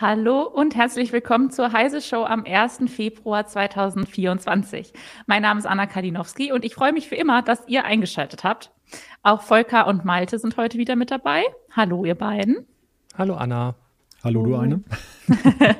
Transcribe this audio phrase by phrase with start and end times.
[0.00, 2.82] Hallo und herzlich willkommen zur Heise Show am 1.
[2.86, 4.92] Februar 2024.
[5.26, 8.70] Mein Name ist Anna Kalinowski und ich freue mich wie immer, dass ihr eingeschaltet habt.
[9.24, 11.42] Auch Volker und Malte sind heute wieder mit dabei.
[11.72, 12.64] Hallo, ihr beiden.
[13.16, 13.74] Hallo, Anna.
[14.22, 14.84] Hallo, du eine.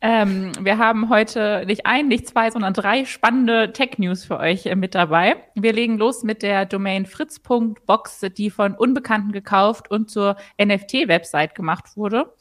[0.00, 4.74] ähm, wir haben heute nicht ein, nicht zwei, sondern drei spannende Tech-News für euch äh,
[4.74, 5.36] mit dabei.
[5.54, 11.96] Wir legen los mit der Domain fritz.box, die von Unbekannten gekauft und zur NFT-Website gemacht
[11.96, 12.34] wurde.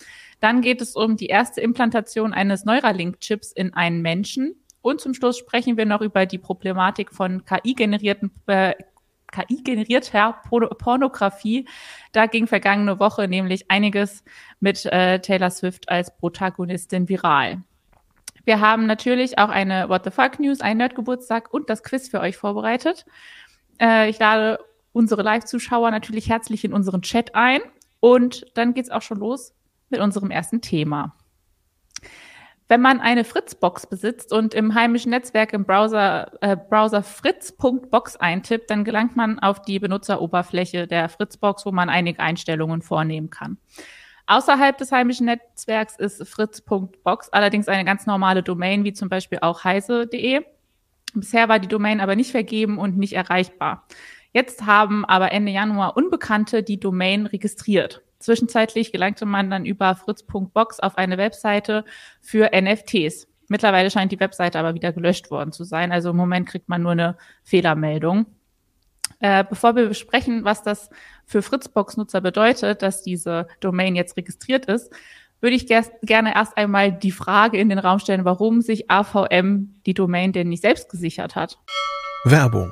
[0.43, 4.55] Dann geht es um die erste Implantation eines Neuralink-Chips in einen Menschen.
[4.81, 8.73] Und zum Schluss sprechen wir noch über die Problematik von KI-generierten äh,
[9.31, 11.65] KI-generierter Pornografie.
[12.11, 14.25] Da ging vergangene Woche nämlich einiges
[14.59, 17.63] mit äh, Taylor Swift als Protagonistin viral.
[18.43, 22.19] Wir haben natürlich auch eine What the Fuck News, einen Nerdgeburtstag und das Quiz für
[22.19, 23.05] euch vorbereitet.
[23.79, 24.59] Äh, ich lade
[24.91, 27.61] unsere Live-Zuschauer natürlich herzlich in unseren Chat ein.
[28.01, 29.53] Und dann geht's auch schon los
[29.93, 31.15] mit unserem ersten Thema.
[32.67, 38.69] Wenn man eine Fritzbox besitzt und im heimischen Netzwerk im Browser, äh, Browser fritz.box eintippt,
[38.69, 43.57] dann gelangt man auf die Benutzeroberfläche der Fritzbox, wo man einige Einstellungen vornehmen kann.
[44.25, 49.63] Außerhalb des heimischen Netzwerks ist fritz.box allerdings eine ganz normale Domain, wie zum Beispiel auch
[49.63, 50.41] heise.de.
[51.13, 53.85] Bisher war die Domain aber nicht vergeben und nicht erreichbar.
[54.31, 58.01] Jetzt haben aber Ende Januar Unbekannte die Domain registriert.
[58.23, 61.83] Zwischenzeitlich gelangte man dann über fritz.box auf eine Webseite
[62.21, 63.27] für NFTs.
[63.49, 65.91] Mittlerweile scheint die Webseite aber wieder gelöscht worden zu sein.
[65.91, 68.25] Also im Moment kriegt man nur eine Fehlermeldung.
[69.19, 70.89] Äh, bevor wir besprechen, was das
[71.25, 74.93] für Fritzbox-Nutzer bedeutet, dass diese Domain jetzt registriert ist,
[75.41, 79.75] würde ich ger gerne erst einmal die Frage in den Raum stellen, warum sich AVM
[79.85, 81.57] die Domain denn nicht selbst gesichert hat.
[82.23, 82.71] Werbung.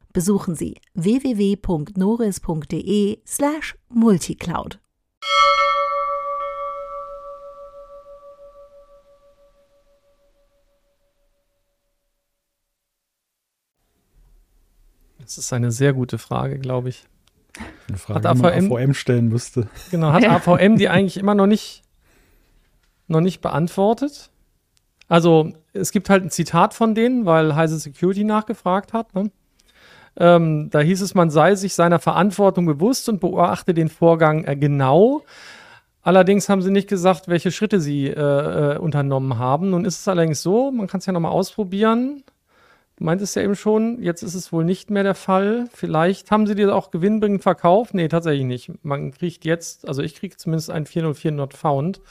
[0.13, 4.79] Besuchen Sie www.noris.de slash multicloud.
[15.19, 17.05] Das ist eine sehr gute Frage, glaube ich.
[17.87, 19.69] Eine Frage, hat AVM, die man AVM stellen müsste.
[19.91, 20.35] Genau, hat ja.
[20.35, 21.83] AVM die eigentlich immer noch nicht,
[23.07, 24.29] noch nicht beantwortet?
[25.07, 29.15] Also, es gibt halt ein Zitat von denen, weil Heise Security nachgefragt hat.
[29.15, 29.31] Ne?
[30.17, 34.55] Ähm, da hieß es, man sei sich seiner Verantwortung bewusst und beobachte den Vorgang äh,
[34.55, 35.23] genau.
[36.03, 38.13] Allerdings haben sie nicht gesagt, welche Schritte sie äh,
[38.73, 39.69] äh, unternommen haben.
[39.69, 42.23] Nun ist es allerdings so, man kann es ja nochmal ausprobieren.
[42.97, 45.67] Du meintest ja eben schon, jetzt ist es wohl nicht mehr der Fall.
[45.73, 47.93] Vielleicht haben sie dir auch gewinnbringend verkauft.
[47.93, 48.71] Nee, tatsächlich nicht.
[48.83, 52.01] Man kriegt jetzt, also ich kriege zumindest ein 404 Not Found.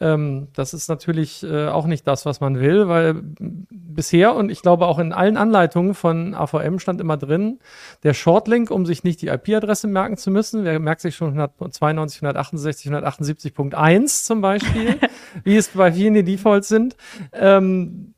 [0.00, 3.14] Ähm, das ist natürlich äh, auch nicht das, was man will, weil
[3.70, 7.60] bisher und ich glaube auch in allen Anleitungen von AVM stand immer drin,
[8.02, 12.22] der Shortlink, um sich nicht die IP-Adresse merken zu müssen, wer merkt sich schon 192,
[12.22, 14.98] 168, 178.1 zum Beispiel,
[15.44, 16.96] wie es bei vielen die Defaults sind,
[17.32, 18.14] ähm,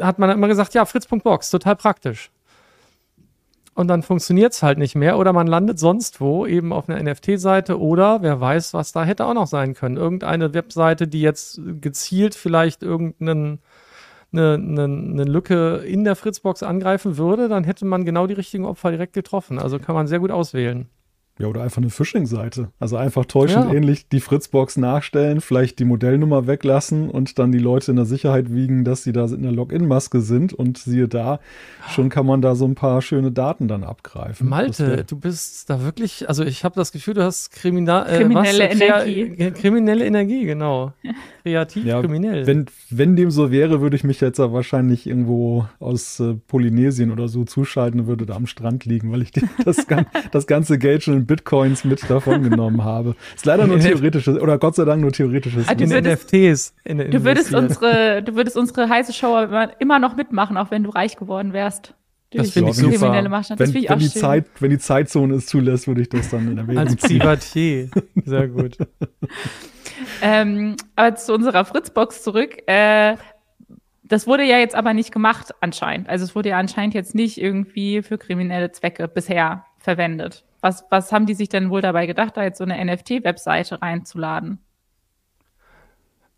[0.00, 2.32] hat man immer gesagt, ja, fritz.box, total praktisch
[3.74, 7.02] und dann funktioniert es halt nicht mehr oder man landet sonst wo, eben auf einer
[7.02, 9.96] NFT-Seite oder wer weiß, was da hätte auch noch sein können.
[9.96, 13.60] Irgendeine Webseite, die jetzt gezielt vielleicht irgendeinen
[14.32, 18.64] eine, eine, eine Lücke in der Fritzbox angreifen würde, dann hätte man genau die richtigen
[18.64, 19.58] Opfer direkt getroffen.
[19.58, 20.88] Also kann man sehr gut auswählen.
[21.42, 22.68] Ja, oder einfach eine Phishing-Seite.
[22.78, 23.74] Also einfach täuschend ja.
[23.74, 28.54] ähnlich die Fritzbox nachstellen, vielleicht die Modellnummer weglassen und dann die Leute in der Sicherheit
[28.54, 31.40] wiegen, dass sie da in der Login-Maske sind und siehe da,
[31.90, 34.48] schon kann man da so ein paar schöne Daten dann abgreifen.
[34.48, 38.68] Malte, du bist da wirklich, also ich habe das Gefühl, du hast Kriminal, äh, kriminelle
[38.70, 38.80] was?
[38.80, 39.50] Energie.
[39.50, 40.92] kriminelle Energie, genau.
[41.42, 42.46] Kreativ, ja, kriminell.
[42.46, 47.10] Wenn, wenn dem so wäre, würde ich mich jetzt ja wahrscheinlich irgendwo aus äh, Polynesien
[47.10, 49.32] oder so zuschalten und würde da am Strand liegen, weil ich
[49.64, 49.86] das,
[50.30, 53.16] das ganze Geld schon in Bitcoins mit davon genommen habe.
[53.34, 55.68] Ist leider nur theoretisches, oder Gott sei Dank nur theoretisches.
[55.68, 56.74] Ah, in würdest, NFTs.
[56.84, 59.36] In, du, würdest unsere, du würdest unsere heiße Show
[59.80, 61.94] immer noch mitmachen, auch wenn du reich geworden wärst.
[62.30, 63.12] Das finde ich super.
[63.12, 66.58] Wenn, wenn, ich die Zeit, wenn die Zeitzone es zulässt, würde ich das dann in
[66.58, 67.90] Erwägung Als Privatier.
[68.24, 68.78] Sehr gut.
[70.22, 72.62] ähm, aber zu unserer Fritzbox zurück.
[72.66, 73.16] Äh,
[74.02, 76.08] das wurde ja jetzt aber nicht gemacht anscheinend.
[76.08, 80.44] Also es wurde ja anscheinend jetzt nicht irgendwie für kriminelle Zwecke bisher verwendet.
[80.60, 84.58] Was, was haben die sich denn wohl dabei gedacht, da jetzt so eine NFT-Webseite reinzuladen?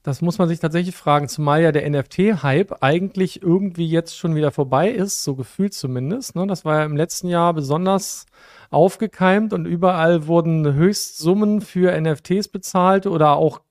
[0.05, 4.51] Das muss man sich tatsächlich fragen, zumal ja der NFT-Hype eigentlich irgendwie jetzt schon wieder
[4.51, 6.37] vorbei ist, so gefühlt zumindest.
[6.37, 6.47] Ne?
[6.47, 8.27] Das war ja im letzten Jahr besonders
[8.75, 13.63] aufgekeimt und überall wurden Höchstsummen für NFTs bezahlt oder auch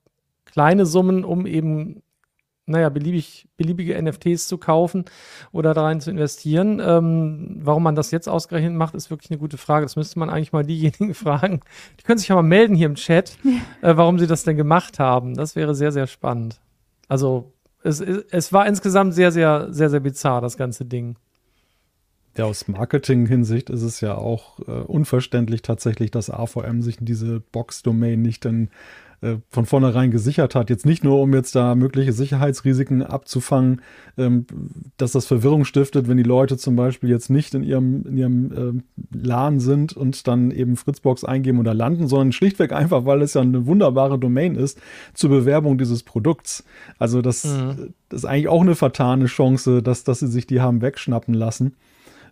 [0.46, 2.02] kleine Summen, um eben
[2.66, 5.06] naja, beliebig, beliebige NFTs zu kaufen
[5.52, 6.80] oder da rein zu investieren.
[6.80, 9.86] Ähm, warum man das jetzt ausgerechnet macht, ist wirklich eine gute Frage.
[9.86, 11.60] Das müsste man eigentlich mal diejenigen fragen.
[12.00, 13.90] Die können sich ja mal melden hier im Chat, ja.
[13.90, 15.36] äh, warum sie das denn gemacht haben.
[15.36, 16.62] Das wäre sehr, sehr spannend.
[17.10, 17.52] Also,
[17.84, 21.18] es, es war insgesamt sehr, sehr, sehr, sehr bizarr, das ganze Ding.
[22.36, 28.22] Ja, aus Marketing-Hinsicht ist es ja auch äh, unverständlich tatsächlich, dass AVM sich diese Box-Domain
[28.22, 28.70] nicht dann
[29.24, 30.70] äh, von vornherein gesichert hat.
[30.70, 33.82] Jetzt nicht nur, um jetzt da mögliche Sicherheitsrisiken abzufangen,
[34.18, 34.48] ähm,
[34.98, 38.52] dass das Verwirrung stiftet, wenn die Leute zum Beispiel jetzt nicht in ihrem, in ihrem
[38.52, 43.36] äh, LAN sind und dann eben Fritzbox eingeben oder landen, sondern schlichtweg einfach, weil es
[43.36, 44.82] ja eine wunderbare Domain ist
[45.14, 46.66] zur Bewerbung dieses Produkts.
[47.00, 47.94] Also das, mhm.
[48.10, 51.76] das ist eigentlich auch eine vertane Chance, dass, dass sie sich die haben wegschnappen lassen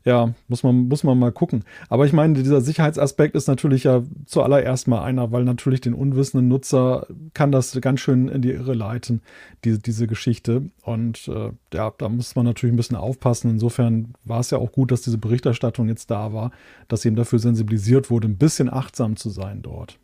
[0.03, 1.63] ja, muss man, muss man mal gucken.
[1.89, 6.47] Aber ich meine, dieser Sicherheitsaspekt ist natürlich ja zuallererst mal einer, weil natürlich den unwissenden
[6.47, 9.21] Nutzer kann das ganz schön in die Irre leiten,
[9.63, 10.63] diese, diese Geschichte.
[10.83, 13.51] Und äh, ja, da muss man natürlich ein bisschen aufpassen.
[13.51, 16.51] Insofern war es ja auch gut, dass diese Berichterstattung jetzt da war,
[16.87, 19.99] dass eben dafür sensibilisiert wurde, ein bisschen achtsam zu sein dort.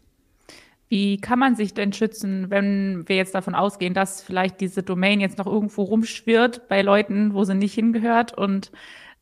[0.89, 5.19] Wie kann man sich denn schützen, wenn wir jetzt davon ausgehen, dass vielleicht diese Domain
[5.19, 8.71] jetzt noch irgendwo rumschwirrt bei Leuten, wo sie nicht hingehört und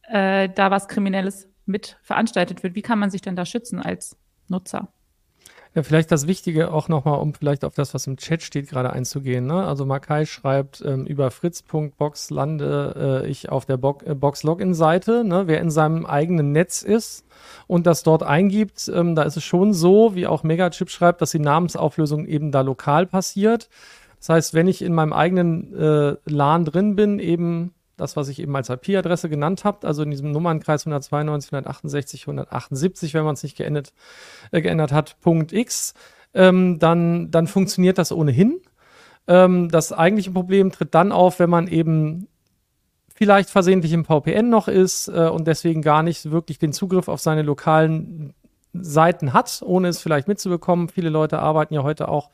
[0.07, 2.75] äh, da was Kriminelles mit veranstaltet wird.
[2.75, 4.17] Wie kann man sich denn da schützen als
[4.47, 4.89] Nutzer?
[5.75, 8.93] Ja, vielleicht das Wichtige auch nochmal, um vielleicht auf das, was im Chat steht, gerade
[8.93, 9.45] einzugehen.
[9.45, 9.67] Ne?
[9.67, 15.25] Also Makai schreibt, ähm, über fritz.box lande äh, ich auf der Bo äh, Box-Login-Seite.
[15.25, 15.47] Ne?
[15.47, 17.25] Wer in seinem eigenen Netz ist
[17.67, 21.31] und das dort eingibt, ähm, da ist es schon so, wie auch Megachip schreibt, dass
[21.31, 23.67] die Namensauflösung eben da lokal passiert.
[24.19, 28.39] Das heißt, wenn ich in meinem eigenen äh, LAN drin bin, eben das, was ich
[28.39, 33.43] eben als IP-Adresse genannt habe, also in diesem Nummernkreis 192, 168, 178, wenn man es
[33.43, 33.93] nicht geändert,
[34.51, 35.93] äh, geändert hat, Punkt X,
[36.33, 38.59] ähm, dann, dann funktioniert das ohnehin.
[39.27, 42.27] Ähm, das eigentliche Problem tritt dann auf, wenn man eben
[43.13, 47.21] vielleicht versehentlich im VPN noch ist äh, und deswegen gar nicht wirklich den Zugriff auf
[47.21, 48.33] seine lokalen
[48.83, 50.89] Seiten hat, ohne es vielleicht mitzubekommen.
[50.89, 52.29] Viele Leute arbeiten ja heute auch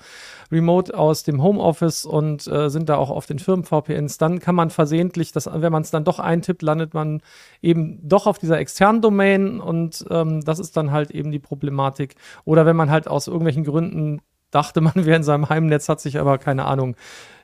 [0.51, 4.17] remote aus dem Homeoffice und äh, sind da auch auf den Firmen-VPNs.
[4.17, 7.21] Dann kann man versehentlich, das, wenn man es dann doch eintippt, landet man
[7.61, 12.15] eben doch auf dieser externen Domain und ähm, das ist dann halt eben die Problematik.
[12.45, 14.21] Oder wenn man halt aus irgendwelchen Gründen
[14.51, 16.95] dachte, man wäre in seinem Heimnetz, hat sich aber keine Ahnung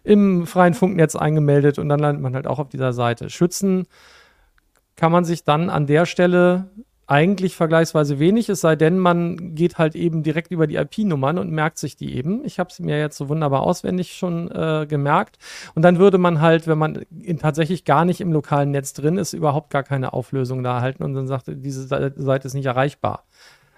[0.03, 3.29] im freien Funknetz eingemeldet und dann landet man halt auch auf dieser Seite.
[3.29, 3.87] Schützen
[4.95, 6.69] kann man sich dann an der Stelle
[7.07, 11.51] eigentlich vergleichsweise wenig, es sei denn, man geht halt eben direkt über die IP-Nummern und
[11.51, 12.43] merkt sich die eben.
[12.43, 15.37] Ich habe sie mir jetzt so wunderbar auswendig schon äh, gemerkt.
[15.73, 19.17] Und dann würde man halt, wenn man in, tatsächlich gar nicht im lokalen Netz drin
[19.17, 23.23] ist, überhaupt gar keine Auflösung da erhalten und dann sagt, diese Seite ist nicht erreichbar.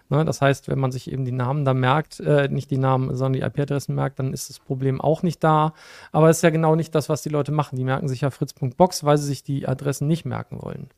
[0.10, 3.16] Ne, das heißt, wenn man sich eben die Namen da merkt, äh, nicht die Namen,
[3.16, 5.74] sondern die IP-Adressen merkt, dann ist das Problem auch nicht da.
[6.12, 7.76] Aber es ist ja genau nicht das, was die Leute machen.
[7.76, 10.90] Die merken sich ja fritz.box, weil sie sich die Adressen nicht merken wollen.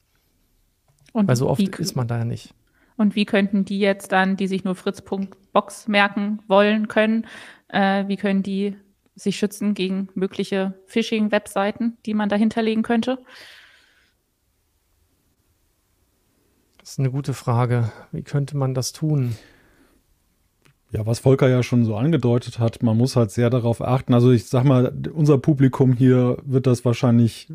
[1.12, 2.54] Und Weil so oft ist man da ja nicht.
[2.98, 7.26] Und wie könnten die jetzt dann, die sich nur Fritz.box merken wollen können,
[7.70, 8.76] äh, wie können die
[9.16, 13.20] sich schützen gegen mögliche Phishing-Webseiten, die man da hinterlegen könnte?
[16.78, 17.92] Das ist eine gute Frage.
[18.12, 19.36] Wie könnte man das tun?
[20.92, 24.14] Ja, was Volker ja schon so angedeutet hat, man muss halt sehr darauf achten.
[24.14, 27.48] Also ich sag mal, unser Publikum hier wird das wahrscheinlich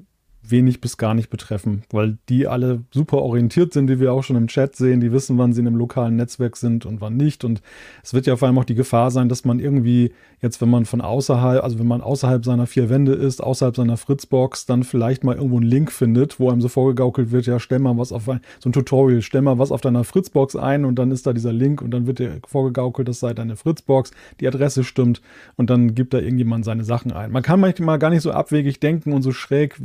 [0.51, 4.37] wenig bis gar nicht betreffen, weil die alle super orientiert sind, die wir auch schon
[4.37, 7.45] im Chat sehen, die wissen, wann sie in einem lokalen Netzwerk sind und wann nicht.
[7.45, 7.63] Und
[8.03, 10.13] es wird ja vor allem auch die Gefahr sein, dass man irgendwie
[10.43, 13.97] jetzt, wenn man von außerhalb, also wenn man außerhalb seiner vier Wände ist, außerhalb seiner
[13.97, 17.79] Fritzbox, dann vielleicht mal irgendwo einen Link findet, wo einem so vorgegaukelt wird, ja, stell
[17.79, 20.97] mal was auf ein, so ein Tutorial, stell mal was auf deiner Fritzbox ein und
[20.97, 24.11] dann ist da dieser Link und dann wird dir vorgegaukelt, das sei deine Fritzbox,
[24.41, 25.23] die Adresse stimmt
[25.57, 27.33] und dann gibt da irgendjemand seine Sachen ein.
[27.33, 29.81] Man kann manchmal gar nicht so abwegig denken und so schräg,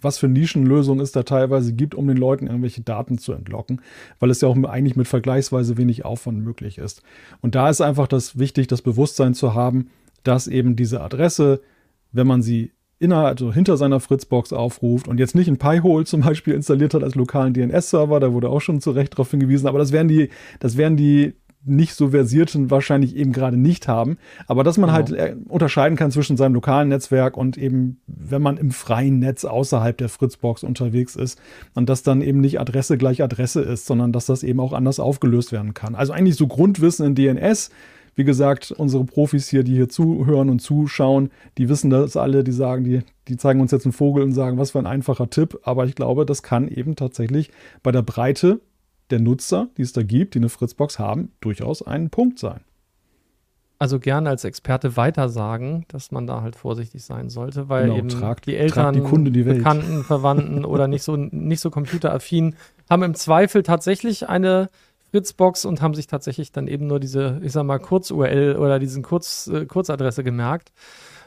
[0.00, 3.80] was für Nischenlösungen es da teilweise gibt, um den Leuten irgendwelche Daten zu entlocken,
[4.18, 7.02] weil es ja auch eigentlich mit vergleichsweise wenig Aufwand möglich ist.
[7.40, 9.90] Und da ist einfach das wichtig, das Bewusstsein zu haben,
[10.22, 11.60] dass eben diese Adresse,
[12.12, 16.20] wenn man sie innerhalb, also hinter seiner Fritzbox aufruft und jetzt nicht ein Pi-Hole zum
[16.20, 19.78] Beispiel installiert hat als lokalen DNS-Server, da wurde auch schon zu Recht darauf hingewiesen, aber
[19.78, 20.28] das wären die,
[20.60, 24.16] das wären die nicht so versierten wahrscheinlich eben gerade nicht haben.
[24.46, 24.96] Aber dass man genau.
[24.96, 29.44] halt äh, unterscheiden kann zwischen seinem lokalen Netzwerk und eben, wenn man im freien Netz
[29.44, 31.40] außerhalb der Fritzbox unterwegs ist
[31.74, 35.00] und dass dann eben nicht Adresse gleich Adresse ist, sondern dass das eben auch anders
[35.00, 35.94] aufgelöst werden kann.
[35.94, 37.70] Also eigentlich so Grundwissen in DNS,
[38.14, 42.52] wie gesagt, unsere Profis hier, die hier zuhören und zuschauen, die wissen das alle, die
[42.52, 45.60] sagen, die, die zeigen uns jetzt einen Vogel und sagen, was für ein einfacher Tipp.
[45.62, 47.50] Aber ich glaube, das kann eben tatsächlich
[47.82, 48.60] bei der Breite
[49.10, 52.60] der Nutzer, die es da gibt, die eine Fritzbox haben, durchaus ein Punkt sein.
[53.78, 58.08] Also gerne als Experte weitersagen, dass man da halt vorsichtig sein sollte, weil Genau, eben
[58.10, 59.42] tragt- die Eltern, die Kunde die.
[59.42, 62.56] Bekannten, Verwandten oder nicht so, nicht so computeraffin
[62.90, 64.68] haben im Zweifel tatsächlich eine
[65.12, 69.02] Fritzbox und haben sich tatsächlich dann eben nur diese, ich sag mal, Kurz-URL oder diesen
[69.02, 70.72] Kurz, äh, Kurzadresse gemerkt.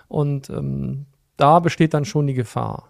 [0.08, 1.06] Und ähm,
[1.38, 2.90] da besteht dann schon die Gefahr.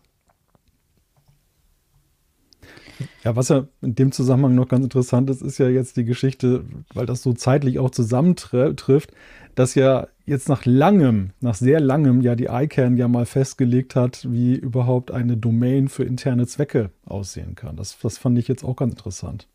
[3.24, 6.66] Ja, was ja in dem Zusammenhang noch ganz interessant ist, ist ja jetzt die Geschichte,
[6.94, 9.12] weil das so zeitlich auch zusammentrifft,
[9.56, 14.26] dass ja jetzt nach langem, nach sehr langem ja die ICANN ja mal festgelegt hat,
[14.32, 17.76] wie überhaupt eine Domain für interne Zwecke aussehen kann.
[17.76, 19.48] Das, das fand ich jetzt auch ganz interessant.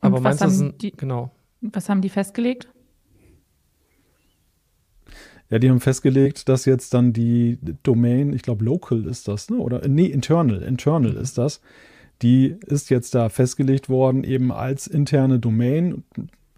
[0.00, 1.30] Und Aber was meinst du, die- genau.
[1.62, 2.68] Was haben die festgelegt?
[5.48, 9.58] Ja, die haben festgelegt, dass jetzt dann die Domain, ich glaube local ist das, ne?
[9.58, 11.60] Oder nee, internal, internal ist das.
[12.22, 16.02] Die ist jetzt da festgelegt worden, eben als interne Domain.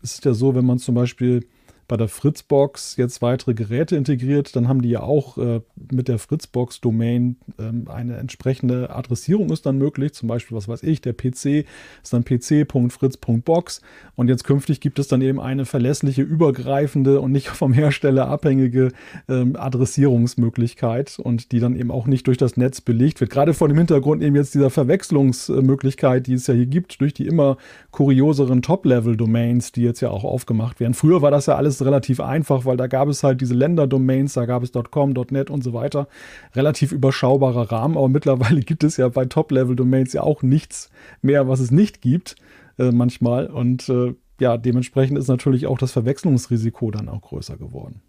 [0.02, 1.44] Es ist ja so, wenn man zum Beispiel
[1.88, 6.18] bei der Fritzbox jetzt weitere Geräte integriert, dann haben die ja auch äh, mit der
[6.18, 10.12] Fritzbox-Domain ähm, eine entsprechende Adressierung ist dann möglich.
[10.12, 11.64] Zum Beispiel, was weiß ich, der PC
[12.02, 13.80] ist dann pc.fritz.box
[14.16, 18.92] und jetzt künftig gibt es dann eben eine verlässliche, übergreifende und nicht vom Hersteller abhängige
[19.28, 23.30] ähm, Adressierungsmöglichkeit und die dann eben auch nicht durch das Netz belegt wird.
[23.30, 27.26] Gerade vor dem Hintergrund eben jetzt dieser Verwechslungsmöglichkeit, die es ja hier gibt, durch die
[27.26, 27.56] immer
[27.92, 30.92] kurioseren Top-Level-Domains, die jetzt ja auch aufgemacht werden.
[30.92, 34.46] Früher war das ja alles relativ einfach, weil da gab es halt diese Länder-Domains, da
[34.46, 36.08] gab es .com, .net und so weiter.
[36.54, 40.90] Relativ überschaubarer Rahmen, aber mittlerweile gibt es ja bei Top-Level-Domains ja auch nichts
[41.22, 42.36] mehr, was es nicht gibt,
[42.78, 43.46] äh, manchmal.
[43.46, 48.02] Und äh, ja, dementsprechend ist natürlich auch das Verwechslungsrisiko dann auch größer geworden.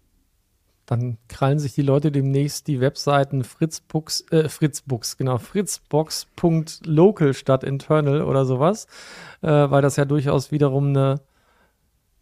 [0.86, 8.22] Dann krallen sich die Leute demnächst die Webseiten Fritzbox, äh, Fritzbox, genau, fritzbox.local statt internal
[8.22, 8.88] oder sowas,
[9.40, 11.20] äh, weil das ja durchaus wiederum eine,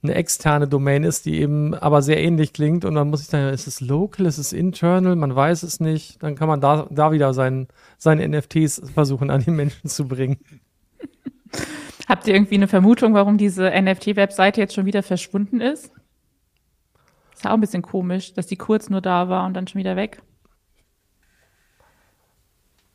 [0.02, 3.52] eine externe Domain ist, die eben aber sehr ähnlich klingt und dann muss ich dann,
[3.52, 7.10] ist es local, ist es internal, man weiß es nicht, dann kann man da, da
[7.10, 10.38] wieder sein, seine NFTs versuchen an die Menschen zu bringen.
[12.08, 15.92] Habt ihr irgendwie eine Vermutung, warum diese NFT-Webseite jetzt schon wieder verschwunden ist?
[17.34, 19.78] Ist ja auch ein bisschen komisch, dass die kurz nur da war und dann schon
[19.80, 20.22] wieder weg.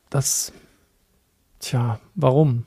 [0.10, 0.54] Das,
[1.60, 2.66] tja, warum?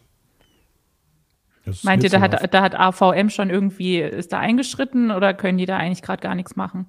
[1.82, 5.66] Meint ihr, da hat, da hat AVM schon irgendwie, ist da eingeschritten oder können die
[5.66, 6.87] da eigentlich gerade gar nichts machen?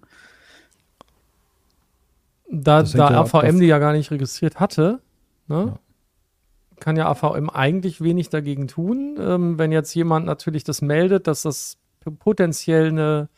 [2.50, 5.02] Da, da ja AVM die ja gar nicht registriert hatte,
[5.48, 5.80] ne, Ja.
[6.80, 9.18] kann ja AVM eigentlich wenig dagegen tun.
[9.20, 11.78] Ähm, wenn jetzt jemand natürlich das meldet, dass das
[12.20, 13.30] potenziell eine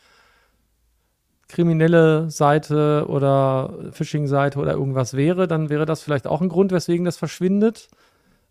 [1.48, 7.06] kriminelle Seite oder Phishing-Seite oder irgendwas wäre, dann wäre das vielleicht auch ein Grund, weswegen
[7.06, 7.88] das verschwindet.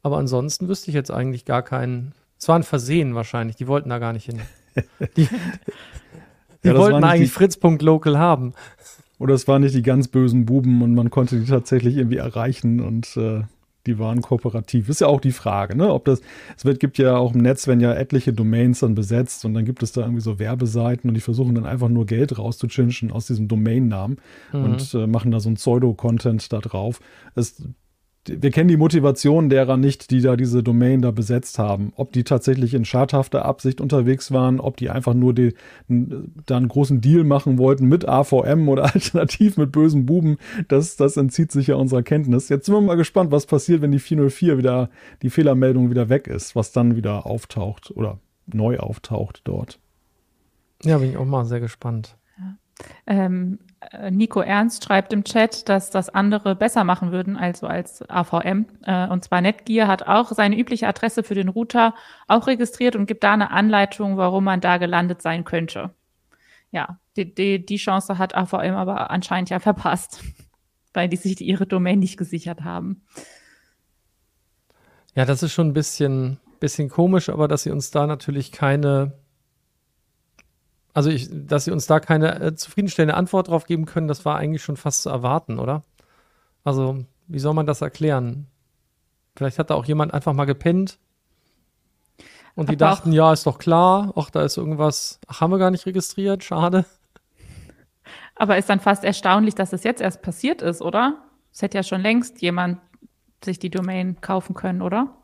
[0.02, 2.12] Aber ansonsten wüsste ich jetzt eigentlich gar keinen.
[2.38, 4.40] Es war ein Versehen wahrscheinlich, die wollten da gar nicht hin.
[5.16, 5.28] Die,
[6.64, 8.54] die Ja, wollten eigentlich Fritz.local haben.
[9.18, 12.80] Oder es waren nicht die ganz bösen Buben und man konnte die tatsächlich irgendwie erreichen
[12.80, 13.42] und äh,
[13.88, 14.88] die waren kooperativ.
[14.88, 15.92] Ist ja auch die Frage, ne?
[15.92, 16.20] Ob das,
[16.56, 19.64] es wird, gibt ja auch im Netz, wenn ja etliche Domains dann besetzt und dann
[19.64, 23.26] gibt es da irgendwie so Werbeseiten und die versuchen dann einfach nur Geld rauszutschinschen aus
[23.26, 24.18] diesem Domainnamen
[24.52, 27.00] und äh, machen da so ein Pseudo-Content da drauf.
[27.34, 27.62] Es,
[28.28, 31.92] wir kennen die Motivation derer nicht, die da diese Domain da besetzt haben.
[31.96, 35.54] Ob die tatsächlich in schadhafter Absicht unterwegs waren, ob die einfach nur die,
[35.88, 41.16] da einen großen Deal machen wollten mit AVM oder alternativ mit bösen Buben, das, das
[41.16, 42.48] entzieht sich ja unserer Kenntnis.
[42.48, 44.90] Jetzt sind wir mal gespannt, was passiert, wenn die 404 wieder,
[45.22, 49.78] die Fehlermeldung wieder weg ist, was dann wieder auftaucht oder neu auftaucht dort.
[50.82, 52.16] Ja, bin ich auch mal sehr gespannt.
[53.06, 53.67] Ähm, äh,
[54.10, 58.66] Nico Ernst schreibt im Chat, dass das andere besser machen würden, also als AVM.
[58.82, 61.94] Äh, und zwar Netgear hat auch seine übliche Adresse für den Router
[62.26, 65.94] auch registriert und gibt da eine Anleitung, warum man da gelandet sein könnte.
[66.70, 70.22] Ja, die, die, die Chance hat AVM aber anscheinend ja verpasst,
[70.92, 73.04] weil die sich ihre Domain nicht gesichert haben.
[75.14, 79.12] Ja, das ist schon ein bisschen, bisschen komisch, aber dass sie uns da natürlich keine,
[80.98, 84.36] also ich, dass sie uns da keine äh, zufriedenstellende Antwort drauf geben können, das war
[84.36, 85.82] eigentlich schon fast zu erwarten, oder?
[86.64, 88.48] Also, wie soll man das erklären?
[89.36, 90.98] Vielleicht hat da auch jemand einfach mal gepennt
[92.56, 95.52] und die Aber auch- dachten, ja, ist doch klar, ach, da ist irgendwas, ach, haben
[95.52, 96.84] wir gar nicht registriert, schade.
[98.34, 101.22] Aber ist dann fast erstaunlich, dass es jetzt erst passiert ist, oder?
[101.52, 102.80] Es hätte ja schon längst jemand
[103.44, 105.14] sich die Domain kaufen können, oder?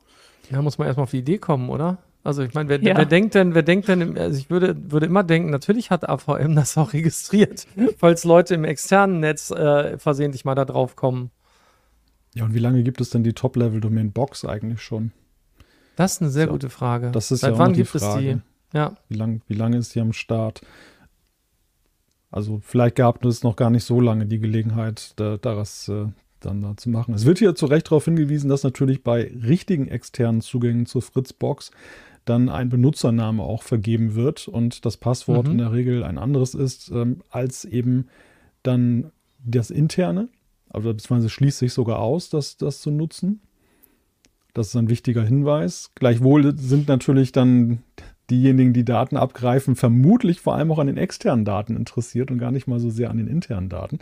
[0.51, 1.99] Ja, muss man erstmal auf die Idee kommen, oder?
[2.25, 2.97] Also ich meine, wer, ja.
[2.97, 6.57] wer, denkt denn, wer denkt denn, also ich würde, würde immer denken, natürlich hat AVM
[6.57, 7.67] das auch registriert,
[7.99, 11.31] falls Leute im externen Netz äh, versehentlich mal da drauf kommen.
[12.35, 15.13] Ja, und wie lange gibt es denn die Top-Level-Domain Box eigentlich schon?
[15.97, 17.11] Das ist eine sehr so, gute Frage.
[17.13, 18.31] Das ist Seit ja wann gibt Frage.
[18.31, 18.37] es
[18.73, 18.77] die?
[18.77, 18.97] Ja.
[19.09, 20.63] Wie, lang, wie lange ist die am Start?
[22.31, 26.07] Also vielleicht gab es noch gar nicht so lange die Gelegenheit, da, daraus äh,
[26.41, 27.15] dann da zu machen.
[27.15, 31.71] Es wird hier zu Recht darauf hingewiesen, dass natürlich bei richtigen externen Zugängen zur Fritzbox
[32.25, 35.53] dann ein Benutzername auch vergeben wird und das Passwort mhm.
[35.53, 38.09] in der Regel ein anderes ist ähm, als eben
[38.63, 39.11] dann
[39.45, 40.29] das interne.
[40.71, 43.41] Also beziehungsweise schließt sich sogar aus, das, das zu nutzen.
[44.55, 45.91] Das ist ein wichtiger Hinweis.
[45.95, 47.83] Gleichwohl sind natürlich dann
[48.31, 52.51] diejenigen, die Daten abgreifen, vermutlich vor allem auch an den externen Daten interessiert und gar
[52.51, 53.99] nicht mal so sehr an den internen Daten.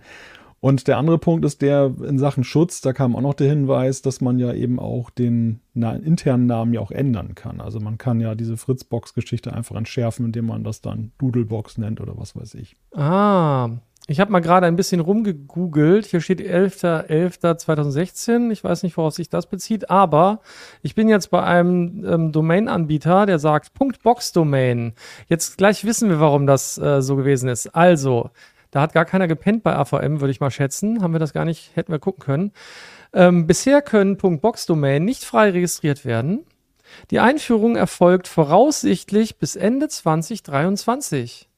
[0.63, 4.01] Und der andere Punkt ist der in Sachen Schutz, da kam auch noch der Hinweis,
[4.01, 7.61] dass man ja eben auch den na, internen Namen ja auch ändern kann.
[7.61, 12.17] Also man kann ja diese Fritzbox-Geschichte einfach entschärfen, indem man das dann Doodlebox nennt oder
[12.17, 12.77] was weiß ich.
[12.95, 13.71] Ah,
[14.07, 16.07] ich habe mal gerade ein bisschen rumgegoogelt.
[16.07, 18.53] Hier steht 11.11.2016.
[18.53, 20.43] Ich weiß nicht, worauf sich das bezieht, aber
[20.83, 24.93] ich bin jetzt bei einem ähm, Domain-Anbieter, der sagt .box-Domain.
[25.29, 27.75] Jetzt gleich wissen wir, warum das äh, so gewesen ist.
[27.75, 28.31] Also,
[28.73, 31.03] da hat gar keiner gepennt bei AVM, würde ich mal schätzen.
[31.03, 32.53] Haben wir das gar nicht, hätten wir gucken können.
[33.13, 36.47] Ähm, bisher können .box-Domain nicht frei registriert werden.
[37.11, 41.49] Die Einführung erfolgt voraussichtlich bis Ende 2023.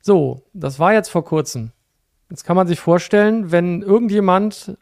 [0.00, 1.72] So, das war jetzt vor kurzem.
[2.30, 4.78] Jetzt kann man sich vorstellen, wenn irgendjemand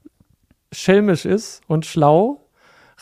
[0.70, 2.46] schelmisch ist und schlau,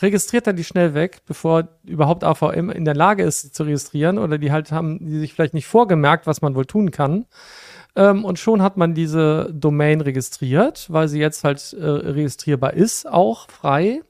[0.01, 4.17] registriert er die schnell weg, bevor überhaupt AVM in der Lage ist, sie zu registrieren
[4.17, 7.25] oder die halt haben, die sich vielleicht nicht vorgemerkt, was man wohl tun kann.
[7.95, 13.07] Ähm, und schon hat man diese Domain registriert, weil sie jetzt halt äh, registrierbar ist,
[13.07, 14.01] auch frei.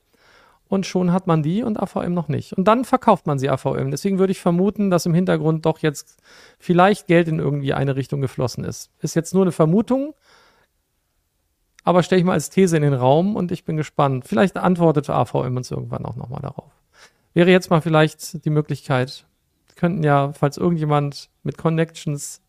[0.68, 2.54] Und schon hat man die und AVM noch nicht.
[2.54, 3.92] Und dann verkauft man sie AVM.
[3.92, 6.18] Deswegen würde ich vermuten, dass im Hintergrund doch jetzt
[6.58, 8.90] vielleicht Geld in irgendwie eine Richtung geflossen ist.
[9.00, 10.16] Ist jetzt nur eine Vermutung,
[11.84, 14.26] aber stelle ich mal als These in den Raum und ich bin gespannt.
[14.26, 16.72] Vielleicht antwortet AVM uns irgendwann auch nochmal darauf.
[17.36, 19.28] Wäre jetzt mal vielleicht die Möglichkeit,
[19.76, 22.42] könnten ja, falls irgendjemand mit Connections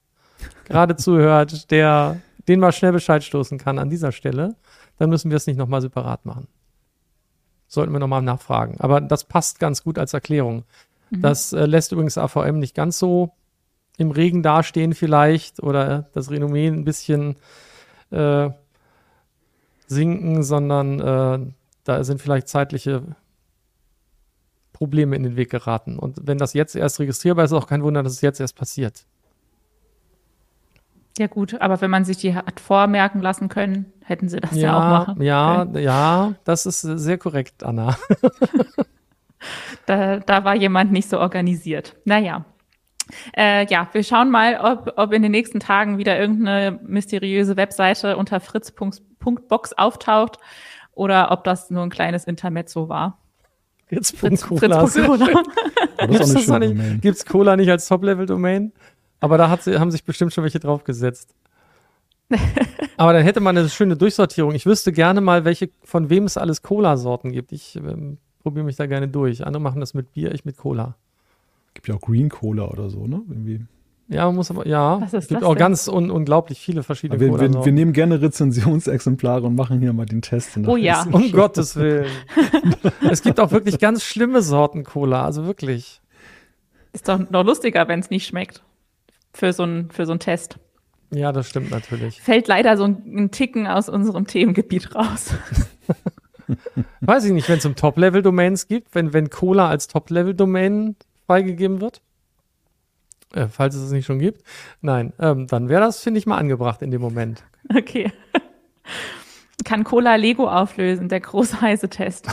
[0.64, 4.54] gerade zuhört, der den mal schnell Bescheid stoßen kann an dieser Stelle,
[4.98, 6.48] dann müssen wir es nicht nochmal separat machen.
[7.68, 8.76] Sollten wir nochmal nachfragen.
[8.78, 10.64] Aber das passt ganz gut als Erklärung.
[11.10, 11.22] Mhm.
[11.22, 13.32] Das äh, lässt übrigens AVM nicht ganz so
[13.98, 17.36] im Regen dastehen vielleicht oder das Renommee ein bisschen
[18.10, 18.50] äh,
[19.86, 21.52] sinken, sondern äh,
[21.84, 23.02] da sind vielleicht zeitliche
[24.72, 25.98] Probleme in den Weg geraten.
[25.98, 28.56] Und wenn das jetzt erst registrierbar ist, ist auch kein Wunder, dass es jetzt erst
[28.56, 29.06] passiert.
[31.18, 34.62] Ja gut, aber wenn man sich die hat vormerken lassen können, hätten sie das ja,
[34.62, 35.82] ja auch machen Ja, können.
[35.82, 37.96] ja, das ist sehr korrekt, Anna.
[39.86, 41.96] da, da war jemand nicht so organisiert.
[42.04, 42.44] Naja.
[43.36, 48.16] Äh, ja, wir schauen mal, ob, ob in den nächsten Tagen wieder irgendeine mysteriöse Webseite
[48.16, 50.38] unter fritz.box auftaucht
[50.92, 53.20] oder ob das nur ein kleines Intermezzo war.
[53.88, 54.86] Fritz.cola.
[54.86, 54.98] Fritz.
[54.98, 55.26] Fritz.
[57.00, 58.72] Gibt es Cola nicht als Top-Level-Domain?
[59.20, 61.34] Aber da hat sie, haben sich bestimmt schon welche draufgesetzt.
[62.96, 64.54] Aber dann hätte man eine schöne Durchsortierung.
[64.54, 67.52] Ich wüsste gerne mal, welche, von wem es alles Cola-Sorten gibt.
[67.52, 69.46] Ich ähm, probiere mich da gerne durch.
[69.46, 70.96] Andere machen das mit Bier, ich mit Cola.
[71.74, 73.22] Gibt ja auch Green Cola oder so, ne?
[73.28, 73.60] Irgendwie.
[74.08, 75.00] Ja, man muss aber, ja.
[75.12, 75.58] es gibt auch denn?
[75.58, 80.06] ganz un unglaublich viele verschiedene wir, wir, wir, nehmen gerne Rezensionsexemplare und machen hier mal
[80.06, 80.56] den Test.
[80.64, 81.04] Oh ja.
[81.10, 82.06] Um Gottes Willen.
[83.10, 86.00] es gibt auch wirklich ganz schlimme Sorten Cola, also wirklich.
[86.92, 88.62] Ist doch noch lustiger, wenn es nicht schmeckt
[89.36, 90.58] für so einen für so einen Test.
[91.10, 92.20] Ja, das stimmt natürlich.
[92.20, 95.34] Fällt leider so ein, ein Ticken aus unserem Themengebiet raus.
[97.00, 100.96] Weiß ich nicht, wenn es um Top-Level-Domains gibt, wenn, wenn Cola als Top-Level-Domain
[101.26, 102.00] freigegeben wird.
[103.34, 104.42] Äh, falls es es nicht schon gibt.
[104.80, 107.44] Nein, ähm, dann wäre das, finde ich, mal angebracht in dem Moment.
[107.74, 108.12] Okay.
[109.64, 112.28] Kann Cola Lego auflösen, der große heiße Test.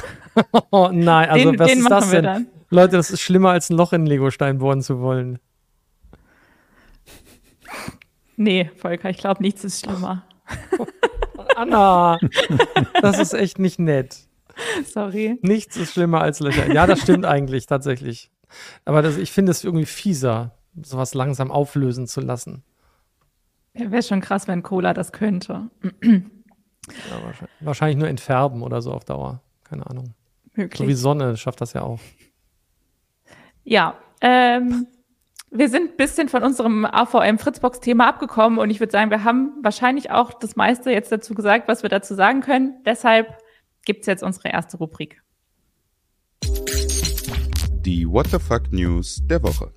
[0.71, 2.23] oh nein, also den, was den ist das denn?
[2.23, 2.47] Dann.
[2.69, 5.39] Leute, das ist schlimmer als ein Loch in Lego-Stein bohren zu wollen.
[8.35, 10.25] Nee, Volker, ich glaube, nichts ist schlimmer.
[11.55, 12.17] Anna,
[13.01, 14.17] das ist echt nicht nett.
[14.85, 15.37] Sorry.
[15.41, 16.71] Nichts ist schlimmer als Löcher.
[16.73, 18.31] Ja, das stimmt eigentlich, tatsächlich.
[18.85, 22.63] Aber das, ich finde es irgendwie fieser, sowas langsam auflösen zu lassen.
[23.73, 25.69] Ja, Wäre schon krass, wenn Cola das könnte.
[26.03, 26.21] ja,
[27.23, 29.41] wahrscheinlich, wahrscheinlich, nur entfärben oder so auf Dauer.
[29.63, 30.13] Keine Ahnung.
[30.53, 30.77] Möglich.
[30.77, 31.99] So wie Sonne schafft das ja auch.
[33.63, 34.87] Ja, ähm,
[35.53, 39.53] wir sind ein bisschen von unserem AVM Fritzbox-Thema abgekommen und ich würde sagen, wir haben
[39.61, 42.81] wahrscheinlich auch das meiste jetzt dazu gesagt, was wir dazu sagen können.
[42.85, 43.37] Deshalb
[43.85, 45.21] gibt's jetzt unsere erste Rubrik.
[47.85, 49.71] Die What the Fuck News der Woche.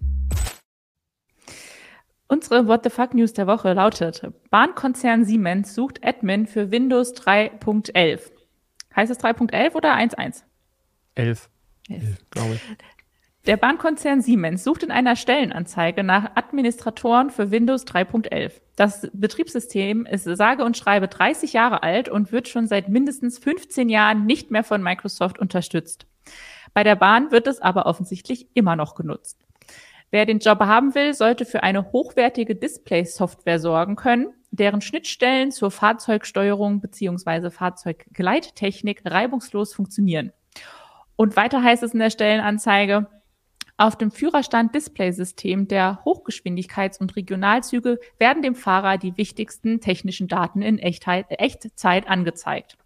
[2.28, 8.30] Unsere What the Fuck News der Woche lautet: Bahnkonzern Siemens sucht Admin für Windows 3.11.
[8.94, 10.42] Heißt es 3.11 oder 1.1?
[11.16, 11.50] 11.
[11.88, 12.95] 11, glaube ich.
[13.46, 18.60] Der Bahnkonzern Siemens sucht in einer Stellenanzeige nach Administratoren für Windows 3.11.
[18.74, 23.88] Das Betriebssystem ist sage und schreibe 30 Jahre alt und wird schon seit mindestens 15
[23.88, 26.08] Jahren nicht mehr von Microsoft unterstützt.
[26.74, 29.38] Bei der Bahn wird es aber offensichtlich immer noch genutzt.
[30.10, 35.70] Wer den Job haben will, sollte für eine hochwertige Display-Software sorgen können, deren Schnittstellen zur
[35.70, 37.50] Fahrzeugsteuerung bzw.
[37.50, 40.32] Fahrzeuggeleittechnik reibungslos funktionieren.
[41.14, 43.06] Und weiter heißt es in der Stellenanzeige,
[43.76, 50.78] auf dem Führerstand-Displaysystem der Hochgeschwindigkeits- und Regionalzüge werden dem Fahrer die wichtigsten technischen Daten in
[50.78, 52.78] Echtheit, Echtzeit angezeigt.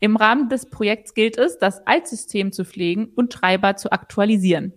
[0.00, 4.74] Im Rahmen des Projekts gilt es, das Altsystem zu pflegen und Treiber zu aktualisieren.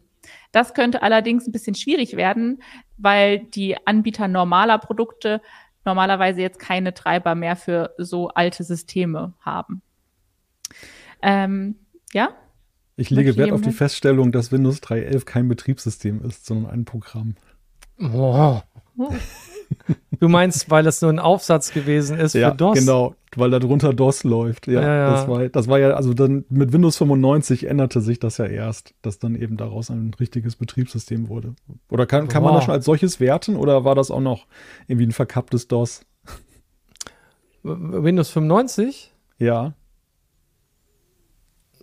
[0.51, 2.61] Das könnte allerdings ein bisschen schwierig werden,
[2.97, 5.41] weil die Anbieter normaler Produkte
[5.83, 9.81] normalerweise jetzt keine Treiber mehr für so alte Systeme haben.
[11.21, 11.75] Ähm,
[12.13, 12.35] ja?
[12.97, 17.35] Ich lege Wert auf die Feststellung, dass Windows 3.11 kein Betriebssystem ist, sondern ein Programm.
[17.99, 18.61] Oh.
[20.19, 22.79] Du meinst, weil es nur ein Aufsatz gewesen ist ja, für DOS?
[22.79, 24.67] genau, weil da drunter DOS läuft.
[24.67, 28.19] Ja, ja, ja, Das, war, das war ja, also dann mit Windows 95 änderte sich
[28.19, 31.55] das ja erst, dass dann eben daraus ein richtiges Betriebssystem wurde.
[31.89, 34.47] Oder kann, kann man das schon als solches werten oder war das auch noch
[34.87, 36.05] irgendwie ein verkapptes DOS?
[37.63, 39.13] Windows 95?
[39.37, 39.73] Ja.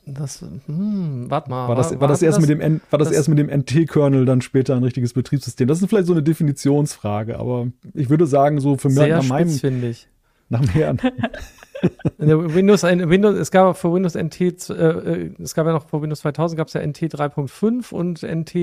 [0.05, 1.69] Das, hm, warte mal.
[1.69, 3.49] War das, war, war das erst das, mit dem, war das, das erst mit dem
[3.49, 5.69] NT-Kernel dann später ein richtiges Betriebssystem?
[5.69, 9.51] Das ist vielleicht so eine Definitionsfrage, aber ich würde sagen, so für mich nach meinem.
[9.51, 10.09] finde ich.
[10.49, 10.97] Nach mehr.
[12.19, 16.21] Windows, Windows, es gab für Windows NT, äh, äh, es gab ja noch vor Windows
[16.21, 18.55] 2000 gab es ja NT 3.5 und NT,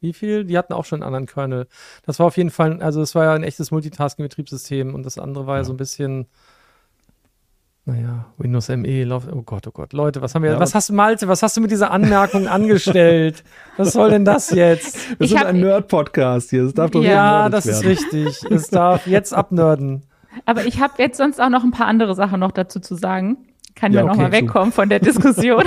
[0.00, 0.44] wie viel?
[0.44, 1.66] Die hatten auch schon einen anderen Kernel.
[2.04, 5.46] Das war auf jeden Fall, also es war ja ein echtes Multitasking-Betriebssystem und das andere
[5.46, 6.26] war ja, ja so ein bisschen
[7.88, 9.94] naja, Windows ME, Lauf, oh Gott, oh Gott.
[9.94, 12.46] Leute, was haben wir, ja, was hast du, Malte, was hast du mit dieser Anmerkung
[12.46, 13.42] angestellt?
[13.78, 15.18] Was soll denn das jetzt?
[15.18, 17.78] Wir ich sind ein Nerd-Podcast hier, das darf doch Ja, das werden.
[17.78, 18.50] ist richtig.
[18.50, 20.02] Es darf jetzt abnörden.
[20.44, 23.38] Aber ich habe jetzt sonst auch noch ein paar andere Sachen noch dazu zu sagen.
[23.74, 25.64] Kann ja, ja nochmal wegkommen von der Diskussion.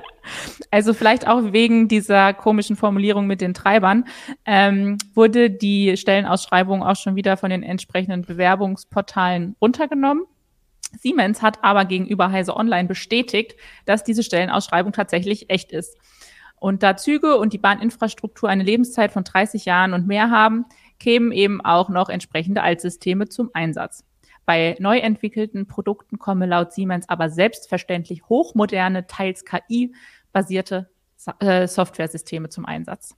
[0.70, 4.04] also vielleicht auch wegen dieser komischen Formulierung mit den Treibern,
[4.46, 10.24] ähm, wurde die Stellenausschreibung auch schon wieder von den entsprechenden Bewerbungsportalen runtergenommen.
[10.98, 15.96] Siemens hat aber gegenüber Heise Online bestätigt, dass diese Stellenausschreibung tatsächlich echt ist.
[16.56, 20.66] Und da Züge und die Bahninfrastruktur eine Lebenszeit von 30 Jahren und mehr haben,
[20.98, 24.04] kämen eben auch noch entsprechende Altsysteme zum Einsatz.
[24.44, 30.90] Bei neu entwickelten Produkten komme laut Siemens aber selbstverständlich hochmoderne, teils KI-basierte
[31.38, 33.16] äh, Softwaresysteme zum Einsatz.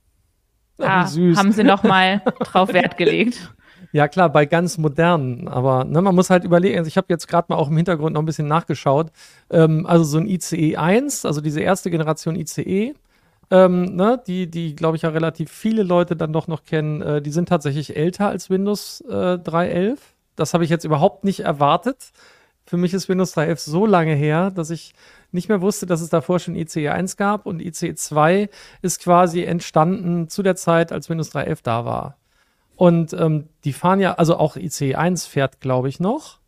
[0.77, 3.53] Da ja, haben sie nochmal drauf Wert gelegt.
[3.93, 7.27] Ja, klar, bei ganz modernen, aber ne, man muss halt überlegen, also ich habe jetzt
[7.27, 9.11] gerade mal auch im Hintergrund noch ein bisschen nachgeschaut.
[9.51, 12.95] Ähm, also so ein ICE 1, also diese erste Generation ICE,
[13.51, 17.21] ähm, ne, die, die glaube ich ja relativ viele Leute dann doch noch kennen, äh,
[17.21, 19.99] die sind tatsächlich älter als Windows äh, 3.11.
[20.35, 22.13] Das habe ich jetzt überhaupt nicht erwartet.
[22.65, 24.93] Für mich ist Windows 3.11 so lange her, dass ich
[25.31, 28.49] nicht mehr wusste, dass es davor schon ICE 1 gab und ICE 2
[28.81, 32.17] ist quasi entstanden zu der Zeit, als Windows 3.11 da war.
[32.75, 36.39] Und ähm, die fahren ja, also auch ICE 1 fährt, glaube ich, noch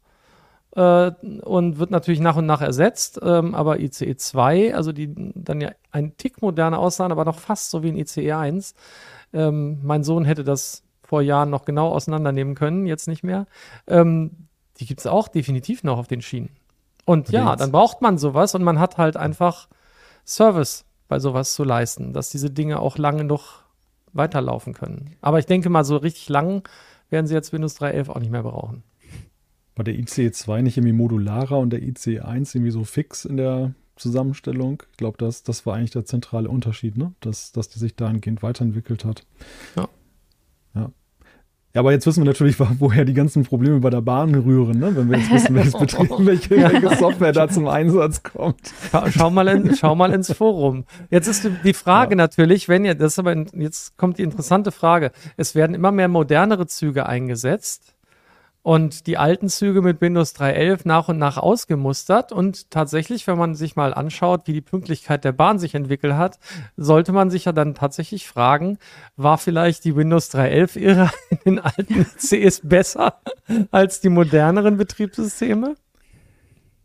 [0.76, 1.12] äh,
[1.44, 3.20] und wird natürlich nach und nach ersetzt.
[3.24, 7.72] Ähm, aber ICE 2, also die dann ja ein Tick moderner aussahen, aber noch fast
[7.72, 8.76] so wie ein ICE 1.
[9.34, 13.46] Ähm, mein Sohn hätte das vor Jahren noch genau auseinandernehmen können, jetzt nicht mehr.
[13.88, 14.48] Ähm,
[14.80, 16.50] die gibt es auch definitiv noch auf den Schienen.
[17.06, 19.68] Und ja, dann braucht man sowas und man hat halt einfach
[20.26, 23.65] Service bei sowas zu leisten, dass diese Dinge auch lange noch
[24.16, 25.16] weiterlaufen können.
[25.22, 26.68] Aber ich denke mal, so richtig lang
[27.10, 28.84] werden sie jetzt Windows 3.11 auch nicht mehr brauchen.
[29.76, 33.38] War der ICE 2 nicht irgendwie modularer und der ICE 1 irgendwie so fix in
[33.38, 34.84] der Zusammenstellung?
[34.92, 37.14] Ich glaube, das, das war eigentlich der zentrale Unterschied, ne?
[37.20, 39.26] dass, dass die sich dahingehend weiterentwickelt hat.
[39.76, 39.84] Ja.
[39.84, 39.90] Ja.
[41.76, 44.96] Ja, aber jetzt wissen wir natürlich, woher die ganzen Probleme bei der Bahn rühren, ne?
[44.96, 48.62] wenn wir jetzt wissen, welches Betrieb, welche, welche Software da zum Einsatz kommt.
[48.92, 50.86] Schau, schau, mal, in, schau mal ins Forum.
[51.10, 52.16] Jetzt ist die Frage ja.
[52.16, 55.12] natürlich, wenn ihr, das ist aber, jetzt kommt die interessante Frage.
[55.36, 57.95] Es werden immer mehr modernere Züge eingesetzt
[58.66, 62.32] und die alten Züge mit Windows 3.11 nach und nach ausgemustert.
[62.32, 66.40] Und tatsächlich, wenn man sich mal anschaut, wie die Pünktlichkeit der Bahn sich entwickelt hat,
[66.76, 68.80] sollte man sich ja dann tatsächlich fragen,
[69.18, 73.22] war vielleicht die Windows 3.11-Ära in den alten CEs besser
[73.70, 75.76] als die moderneren Betriebssysteme?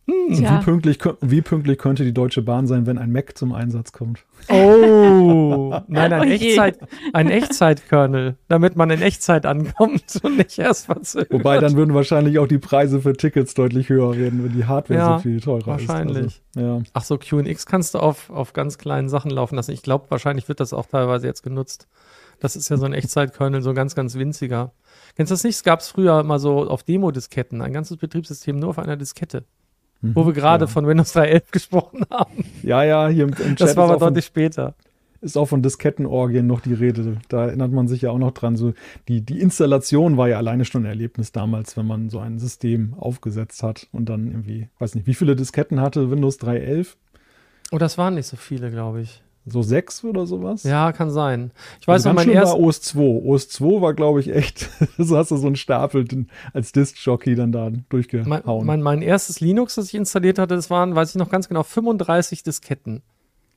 [0.06, 3.92] Hm, wie, pünktlich, wie pünktlich könnte die Deutsche Bahn sein, wenn ein Mac zum Einsatz
[3.92, 4.24] kommt?
[4.48, 6.78] Oh, nein, ein, oh Echtzeit,
[7.12, 11.32] ein Echtzeitkernel, damit man in Echtzeit ankommt und nicht erst verzögert.
[11.32, 14.98] Wobei dann würden wahrscheinlich auch die Preise für Tickets deutlich höher werden, wenn die Hardware
[14.98, 16.26] ja, so viel teurer wahrscheinlich.
[16.26, 16.42] ist.
[16.54, 16.56] Wahrscheinlich.
[16.56, 16.82] Also, ja.
[16.94, 19.72] Ach so, QNX kannst du auf, auf ganz kleinen Sachen laufen lassen.
[19.72, 21.88] Ich glaube, wahrscheinlich wird das auch teilweise jetzt genutzt.
[22.40, 24.72] Das ist ja so ein Echtzeitkernel, so ganz, ganz winziger.
[25.14, 25.56] Kennst du das nicht?
[25.56, 29.44] Es gab es früher mal so auf Demo-Disketten, ein ganzes Betriebssystem nur auf einer Diskette.
[30.02, 30.70] Mhm, wo wir gerade ja.
[30.70, 32.44] von Windows 3.11 gesprochen haben.
[32.62, 33.60] Ja, ja, hier im, im Chat.
[33.60, 34.74] Das war aber deutlich später.
[35.22, 37.18] Ist auch von Diskettenorgien noch die Rede.
[37.28, 38.56] Da erinnert man sich ja auch noch dran.
[38.56, 38.72] So
[39.08, 42.94] die, die Installation war ja alleine schon ein Erlebnis damals, wenn man so ein System
[42.94, 46.94] aufgesetzt hat und dann irgendwie, weiß nicht, wie viele Disketten hatte Windows 3.11?
[47.70, 50.62] Oh, das waren nicht so viele, glaube ich so sechs oder sowas.
[50.62, 51.50] Ja, kann sein.
[51.80, 52.58] Ich weiß also noch, mein erstes.
[52.58, 53.00] war OS 2.
[53.24, 54.68] OS 2 war, glaube ich, echt.
[54.98, 56.06] so hast du so einen Stapel
[56.52, 58.28] als Disk-Jockey dann da durchgehauen.
[58.28, 61.48] Mein, mein, mein, erstes Linux, das ich installiert hatte, das waren, weiß ich noch ganz
[61.48, 63.02] genau, 35 Disketten.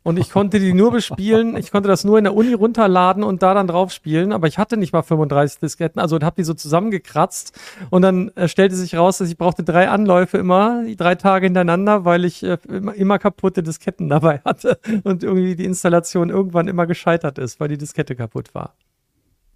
[0.04, 3.42] Und ich konnte die nur bespielen, ich konnte das nur in der Uni runterladen und
[3.42, 6.54] da dann drauf spielen, aber ich hatte nicht mal 35 Disketten, also habe die so
[6.54, 7.58] zusammengekratzt
[7.90, 12.04] und dann äh, stellte sich raus, dass ich brauchte drei Anläufe immer, drei Tage hintereinander,
[12.04, 16.86] weil ich äh, immer, immer kaputte Disketten dabei hatte und irgendwie die Installation irgendwann immer
[16.86, 18.76] gescheitert ist, weil die Diskette kaputt war.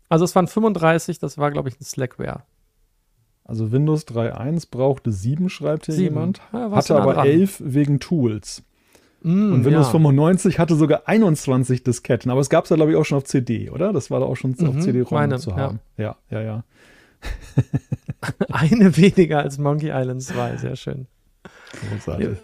[0.07, 2.43] Also es waren 35, das war glaube ich ein Slackware.
[3.43, 6.15] Also Windows 3.1 brauchte sieben, schreibt hier sieben.
[6.15, 6.41] jemand.
[6.51, 8.63] Ja, hatte aber elf wegen Tools.
[9.21, 9.91] Mm, und Windows ja.
[9.91, 13.23] 95 hatte sogar 21 Disketten, aber es gab es ja, glaube ich, auch schon auf
[13.23, 13.93] CD, oder?
[13.93, 15.79] Das war da auch schon mhm, auf CD-ROM zu haben.
[15.97, 16.41] Ja, ja, ja.
[16.41, 16.63] ja.
[18.51, 21.07] Eine weniger als Monkey Island 2, sehr schön.
[21.89, 22.37] Großartig.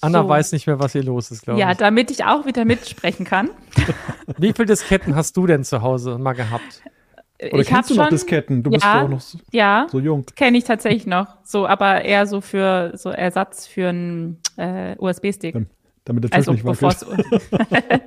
[0.00, 0.28] Anna so.
[0.28, 1.66] weiß nicht mehr, was hier los ist, glaube ich.
[1.66, 3.50] Ja, damit ich auch wieder mitsprechen kann.
[4.38, 6.82] Wie viele Disketten hast du denn zu Hause mal gehabt?
[7.40, 8.62] Oder ich kennst du schon, noch Disketten?
[8.62, 10.26] Du ja, bist ja auch noch so, ja, so jung.
[10.34, 11.36] Kenne ich tatsächlich noch.
[11.44, 15.54] So, aber eher so für so Ersatz für einen äh, USB-Stick.
[16.04, 17.06] Damit der Tisch also, nicht wackelt.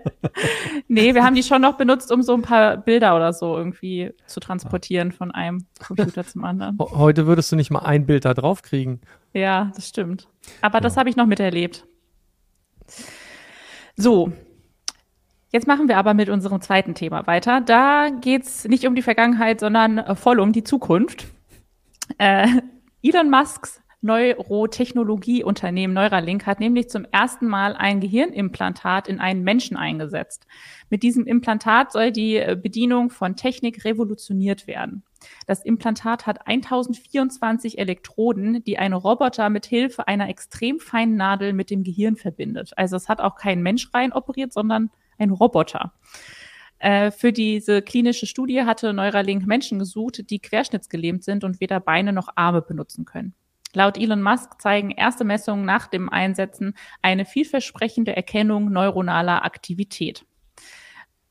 [0.87, 4.11] nee, wir haben die schon noch benutzt, um so ein paar Bilder oder so irgendwie
[4.25, 6.77] zu transportieren von einem Computer zum anderen.
[6.79, 9.01] Heute würdest du nicht mal ein Bild da drauf kriegen.
[9.33, 10.27] Ja, das stimmt.
[10.61, 10.81] Aber ja.
[10.81, 11.85] das habe ich noch miterlebt.
[13.95, 14.33] So,
[15.51, 17.59] Jetzt machen wir aber mit unserem zweiten Thema weiter.
[17.59, 21.27] Da geht's nicht um die Vergangenheit, sondern voll um die Zukunft.
[22.17, 22.47] Äh,
[23.03, 30.47] Elon Musks Neurotechnologieunternehmen Neuralink hat nämlich zum ersten Mal ein Gehirnimplantat in einen Menschen eingesetzt.
[30.89, 35.03] Mit diesem Implantat soll die äh, Bedienung von Technik revolutioniert werden.
[35.45, 41.69] Das Implantat hat 1024 Elektroden, die ein Roboter mit Hilfe einer extrem feinen Nadel mit
[41.69, 42.71] dem Gehirn verbindet.
[42.77, 44.89] Also es hat auch kein Mensch rein operiert, sondern
[45.21, 45.93] ein Roboter.
[46.79, 52.11] Äh, für diese klinische Studie hatte Neuralink Menschen gesucht, die querschnittsgelähmt sind und weder Beine
[52.11, 53.33] noch Arme benutzen können.
[53.73, 60.25] Laut Elon Musk zeigen erste Messungen nach dem Einsetzen eine vielversprechende Erkennung neuronaler Aktivität.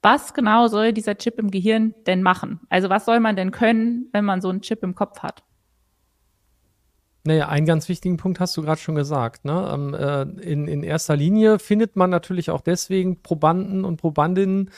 [0.03, 2.61] Was genau soll dieser Chip im Gehirn denn machen?
[2.71, 5.43] Also was soll man denn können, wenn man so einen Chip im Kopf hat?
[7.25, 9.45] Naja, einen ganz wichtigen Punkt hast du gerade schon gesagt.
[9.45, 9.71] Ne?
[9.73, 14.71] Ähm, äh, in, in erster Linie findet man natürlich auch deswegen Probanden und Probandinnen,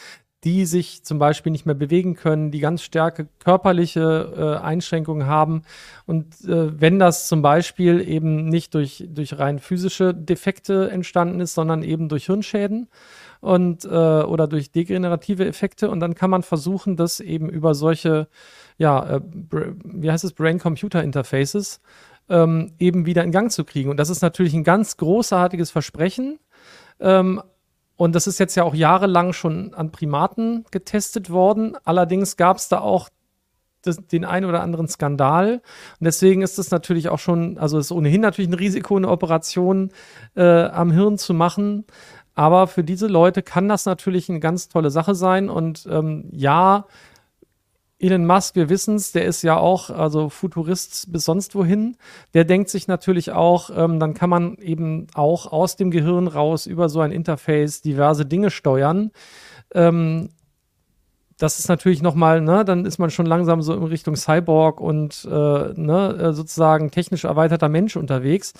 [0.45, 5.63] die sich zum Beispiel nicht mehr bewegen können, die ganz starke körperliche äh, Einschränkungen haben.
[6.05, 11.55] Und äh, wenn das zum Beispiel eben nicht durch, durch rein physische Defekte entstanden ist,
[11.55, 12.89] sondern eben durch Hirnschäden
[13.41, 18.27] und äh, oder durch degenerative Effekte, und dann kann man versuchen, das eben über solche,
[18.79, 19.21] ja, äh,
[19.85, 21.81] wie heißt es, Brain-Computer-Interfaces
[22.33, 23.91] ähm, eben wieder in Gang zu kriegen.
[23.91, 26.39] Und das ist natürlich ein ganz großartiges Versprechen.
[26.99, 27.43] Ähm,
[27.97, 31.77] und das ist jetzt ja auch jahrelang schon an Primaten getestet worden.
[31.85, 33.11] Allerdings gab es da auch
[33.83, 35.61] das, den einen oder anderen Skandal.
[36.01, 39.91] Und deswegen ist es natürlich auch schon, also ist ohnehin natürlich ein Risiko, eine Operation
[40.35, 41.85] äh, am Hirn zu machen.
[42.35, 45.51] Aber für diese Leute kann das natürlich eine ganz tolle Sache sein.
[45.51, 46.87] Und ähm, ja,
[48.03, 51.97] Elon Musk, wir wissen es, der ist ja auch, also Futurist bis sonst wohin.
[52.35, 56.67] Der denkt sich natürlich auch, ähm, dann kann man eben auch aus dem Gehirn raus
[56.67, 59.13] über so ein Interface diverse Dinge steuern.
[59.73, 60.31] Ähm,
[61.39, 65.25] das ist natürlich nochmal, ne, dann ist man schon langsam so in Richtung Cyborg und
[65.25, 68.53] äh, ne, äh, sozusagen technisch erweiterter Mensch unterwegs.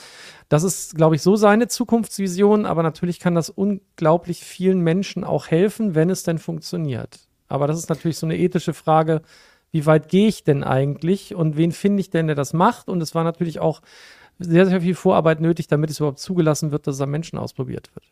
[0.49, 5.49] Das ist, glaube ich, so seine Zukunftsvision, aber natürlich kann das unglaublich vielen Menschen auch
[5.49, 7.32] helfen, wenn es denn funktioniert.
[7.53, 9.23] Aber das ist natürlich so eine ethische Frage,
[9.71, 12.89] wie weit gehe ich denn eigentlich und wen finde ich denn, der das macht?
[12.89, 13.81] Und es war natürlich auch
[14.39, 17.91] sehr, sehr viel Vorarbeit nötig, damit es überhaupt zugelassen wird, dass es am Menschen ausprobiert
[17.95, 18.05] wird.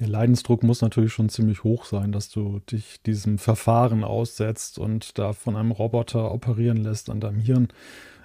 [0.00, 5.18] Der Leidensdruck muss natürlich schon ziemlich hoch sein, dass du dich diesem Verfahren aussetzt und
[5.18, 7.68] da von einem Roboter operieren lässt an deinem Hirn.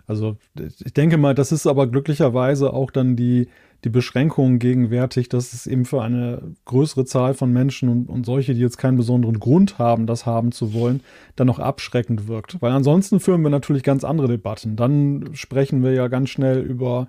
[0.07, 3.49] Also ich denke mal, das ist aber glücklicherweise auch dann die,
[3.83, 8.53] die Beschränkung gegenwärtig, dass es eben für eine größere Zahl von Menschen und, und solche,
[8.53, 11.01] die jetzt keinen besonderen Grund haben, das haben zu wollen,
[11.35, 12.61] dann noch abschreckend wirkt.
[12.61, 14.75] Weil ansonsten führen wir natürlich ganz andere Debatten.
[14.75, 17.07] Dann sprechen wir ja ganz schnell über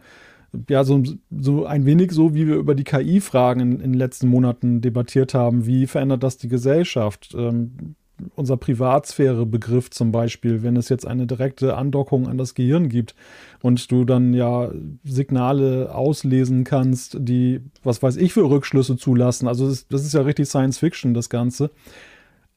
[0.69, 4.29] ja, so, so ein wenig so, wie wir über die KI-Fragen in, in den letzten
[4.29, 5.67] Monaten debattiert haben.
[5.67, 7.35] Wie verändert das die Gesellschaft?
[7.37, 7.95] Ähm,
[8.35, 13.15] unser Privatsphäre-Begriff zum Beispiel, wenn es jetzt eine direkte Andockung an das Gehirn gibt
[13.63, 14.71] und du dann ja
[15.05, 19.49] Signale auslesen kannst, die, was weiß ich, für Rückschlüsse zulassen.
[19.49, 21.71] Also das, das ist ja richtig Science Fiction, das Ganze.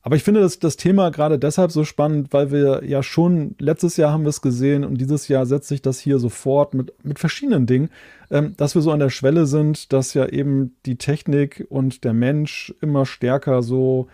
[0.06, 3.95] Aber ich finde das, das Thema gerade deshalb so spannend, weil wir ja schon, letztes
[3.95, 7.19] Jahr haben wir es gesehen und dieses Jahr setzt sich das hier sofort mit, mit
[7.19, 7.89] verschiedenen Dingen,
[8.30, 12.13] ähm, dass wir so an der Schwelle sind, dass ja eben die Technik und der
[12.13, 14.08] Mensch immer stärker so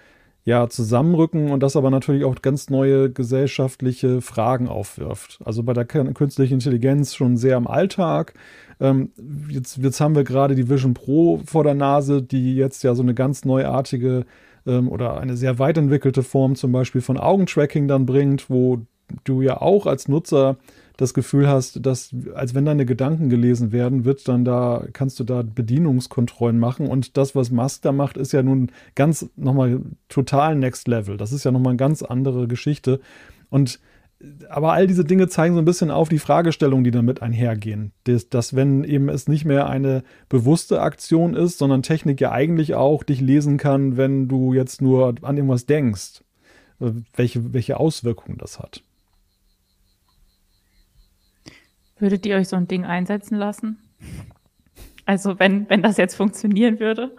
[0.49, 5.39] ja, zusammenrücken und das aber natürlich auch ganz neue gesellschaftliche Fragen aufwirft.
[5.45, 8.33] Also bei der künstlichen Intelligenz schon sehr im Alltag.
[8.79, 9.11] Ähm,
[9.47, 13.03] jetzt, jetzt haben wir gerade die Vision Pro vor der Nase, die jetzt ja so
[13.03, 14.25] eine ganz neuartige
[14.65, 18.79] ähm, oder eine sehr weit entwickelte Form zum Beispiel von Augentracking dann bringt, wo
[19.25, 20.57] du ja auch als Nutzer
[20.99, 25.23] das Gefühl hast, dass, als wenn deine Gedanken gelesen werden, wird dann da, kannst du
[25.23, 26.87] da Bedienungskontrollen machen.
[26.87, 31.15] Und das, was Musk da macht, ist ja nun ganz nochmal total Next Level.
[31.15, 32.99] Das ist ja nochmal eine ganz andere Geschichte.
[33.49, 33.79] Und
[34.49, 37.93] aber all diese Dinge zeigen so ein bisschen auf die Fragestellungen, die damit einhergehen.
[38.03, 42.75] Dass, dass, wenn eben es nicht mehr eine bewusste Aktion ist, sondern Technik ja eigentlich
[42.75, 46.25] auch dich lesen kann, wenn du jetzt nur an irgendwas denkst,
[46.81, 48.83] äh, welche, welche Auswirkungen das hat.
[51.99, 53.77] Würdet ihr euch so ein Ding einsetzen lassen?
[55.05, 57.11] Also wenn, wenn das jetzt funktionieren würde?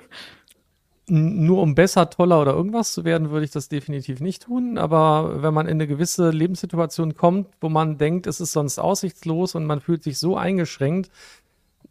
[1.09, 4.79] Nur um besser, toller oder irgendwas zu werden, würde ich das definitiv nicht tun.
[4.79, 9.57] Aber wenn man in eine gewisse Lebenssituation kommt, wo man denkt, es ist sonst aussichtslos
[9.57, 11.11] und man fühlt sich so eingeschränkt,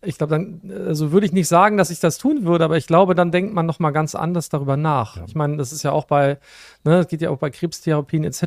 [0.01, 2.87] ich glaube, dann, also würde ich nicht sagen, dass ich das tun würde, aber ich
[2.87, 5.17] glaube, dann denkt man noch mal ganz anders darüber nach.
[5.17, 5.25] Ja.
[5.27, 6.37] Ich meine, das ist ja auch bei,
[6.85, 8.43] ne, das geht ja auch bei Krebstherapien etc.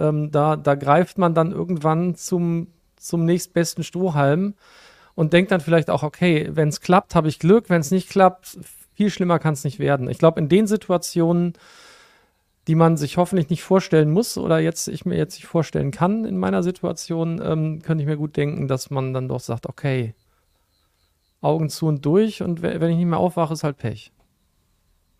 [0.00, 2.68] Ähm, da, da greift man dann irgendwann zum
[3.06, 4.54] zum nächstbesten Strohhalm
[5.14, 8.08] und denkt dann vielleicht auch, okay, wenn es klappt, habe ich Glück, wenn es nicht
[8.08, 8.58] klappt,
[8.94, 10.08] viel schlimmer kann es nicht werden.
[10.08, 11.54] Ich glaube, in den Situationen,
[12.66, 16.24] die man sich hoffentlich nicht vorstellen muss oder jetzt ich mir jetzt nicht vorstellen kann
[16.24, 20.14] in meiner Situation, ähm, könnte ich mir gut denken, dass man dann doch sagt, okay,
[21.40, 24.12] Augen zu und durch und wenn ich nicht mehr aufwache, ist halt Pech.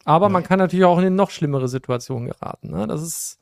[0.04, 0.30] Aber ja.
[0.30, 2.70] man kann natürlich auch in eine noch schlimmere Situation geraten.
[2.70, 2.86] Ne?
[2.86, 3.38] Das ist,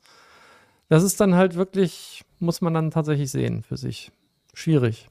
[0.89, 4.11] das ist dann halt wirklich, muss man dann tatsächlich sehen für sich
[4.55, 5.09] schwierig.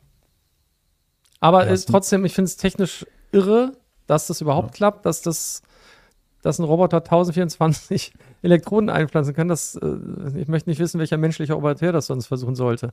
[1.41, 3.73] Aber ja, trotzdem, ich finde es technisch irre,
[4.07, 4.77] dass das überhaupt ja.
[4.77, 5.63] klappt, dass das,
[6.43, 9.49] dass ein Roboter 1024 Elektroden einpflanzen kann.
[9.49, 12.93] Das, äh, ich möchte nicht wissen, welcher menschliche Operateur das sonst versuchen sollte.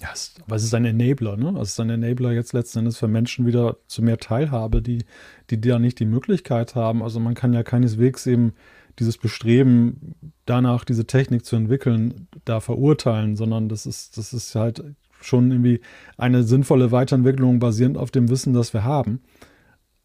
[0.00, 1.58] Ja, es, aber es ist ein Enabler, ne?
[1.58, 5.06] Es ist ein Enabler jetzt letzten Endes für Menschen wieder zu mehr Teilhabe, die,
[5.48, 7.02] die da nicht die Möglichkeit haben.
[7.02, 8.52] Also man kann ja keineswegs eben
[8.98, 10.14] dieses Bestreben,
[10.46, 14.84] danach diese Technik zu entwickeln, da verurteilen, sondern das ist, das ist halt
[15.20, 15.80] schon irgendwie
[16.16, 19.20] eine sinnvolle Weiterentwicklung basierend auf dem Wissen, das wir haben.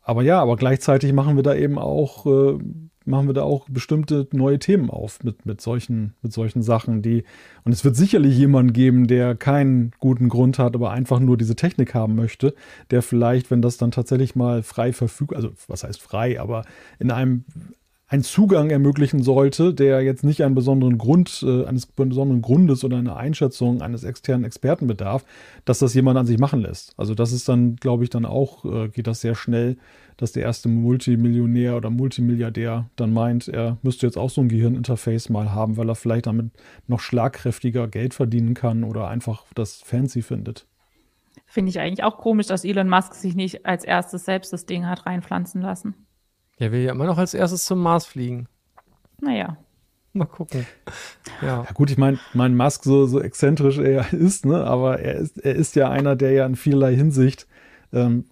[0.02, 2.58] Aber ja, aber gleichzeitig machen wir da eben auch, äh,
[3.06, 7.24] machen wir da auch bestimmte neue Themen auf mit, mit, solchen, mit solchen Sachen, die,
[7.64, 11.56] und es wird sicherlich jemanden geben, der keinen guten Grund hat, aber einfach nur diese
[11.56, 12.54] Technik haben möchte,
[12.90, 16.64] der vielleicht, wenn das dann tatsächlich mal frei verfügbar, also was heißt frei, aber
[17.00, 17.46] in einem
[18.12, 22.98] einen Zugang ermöglichen sollte, der jetzt nicht einen besonderen Grund, äh, eines besonderen Grundes oder
[22.98, 25.24] einer Einschätzung eines externen Experten bedarf,
[25.64, 26.94] dass das jemand an sich machen lässt.
[26.98, 29.78] Also das ist dann, glaube ich, dann auch, äh, geht das sehr schnell,
[30.18, 35.30] dass der erste Multimillionär oder Multimilliardär dann meint, er müsste jetzt auch so ein Gehirninterface
[35.30, 36.52] mal haben, weil er vielleicht damit
[36.88, 40.68] noch schlagkräftiger Geld verdienen kann oder einfach das fancy findet.
[41.46, 44.86] Finde ich eigentlich auch komisch, dass Elon Musk sich nicht als erstes selbst das Ding
[44.86, 45.96] hat reinpflanzen lassen.
[46.62, 48.48] Der will ja immer noch als erstes zum Mars fliegen.
[49.20, 49.58] Naja.
[50.14, 50.68] Mal gucken.
[51.42, 51.64] Ja.
[51.64, 55.40] ja gut, ich meine, mein Musk, so, so exzentrisch er ist, ne, aber er ist,
[55.40, 57.48] er ist ja einer, der ja in vielerlei Hinsicht
[57.92, 58.26] ähm,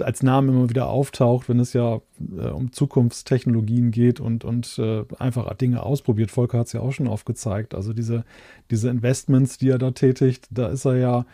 [0.00, 2.00] als Name immer wieder auftaucht, wenn es ja
[2.38, 6.30] äh, um Zukunftstechnologien geht und, und äh, einfach Dinge ausprobiert.
[6.30, 7.74] Volker hat es ja auch schon aufgezeigt.
[7.74, 8.24] Also diese,
[8.70, 11.26] diese Investments, die er da tätigt, da ist er ja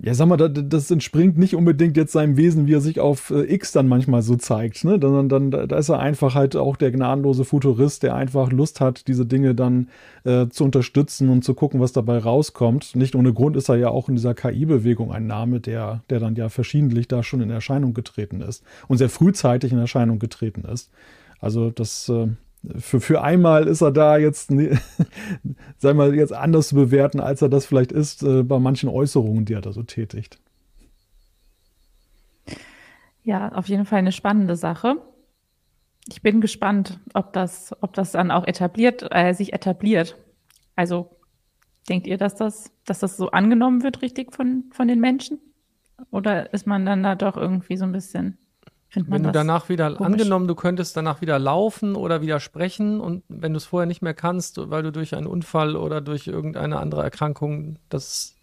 [0.00, 3.52] ja, sag mal, das entspringt nicht unbedingt jetzt seinem Wesen, wie er sich auf äh,
[3.52, 4.98] X dann manchmal so zeigt, ne?
[4.98, 9.08] Dann, dann, da ist er einfach halt auch der gnadenlose Futurist, der einfach Lust hat,
[9.08, 9.88] diese Dinge dann
[10.24, 12.94] äh, zu unterstützen und zu gucken, was dabei rauskommt.
[12.94, 16.36] Nicht ohne Grund ist er ja auch in dieser KI-Bewegung ein Name, der, der dann
[16.36, 20.90] ja verschiedentlich da schon in Erscheinung getreten ist und sehr frühzeitig in Erscheinung getreten ist.
[21.40, 22.28] Also das, äh,
[22.78, 24.50] für, für einmal ist er da jetzt
[25.78, 29.44] sei mal, jetzt anders zu bewerten, als er das vielleicht ist äh, bei manchen Äußerungen,
[29.44, 30.38] die er da so tätigt.
[33.22, 34.96] Ja, auf jeden Fall eine spannende Sache.
[36.06, 40.16] Ich bin gespannt, ob das, ob das dann auch etabliert, äh, sich etabliert.
[40.74, 41.10] Also
[41.88, 45.38] denkt ihr, dass das, dass das so angenommen wird, richtig von, von den Menschen?
[46.10, 48.38] Oder ist man dann da doch irgendwie so ein bisschen
[48.94, 50.12] wenn du danach wieder, komisch.
[50.12, 54.02] angenommen, du könntest danach wieder laufen oder wieder sprechen und wenn du es vorher nicht
[54.02, 58.34] mehr kannst, weil du durch einen Unfall oder durch irgendeine andere Erkrankung das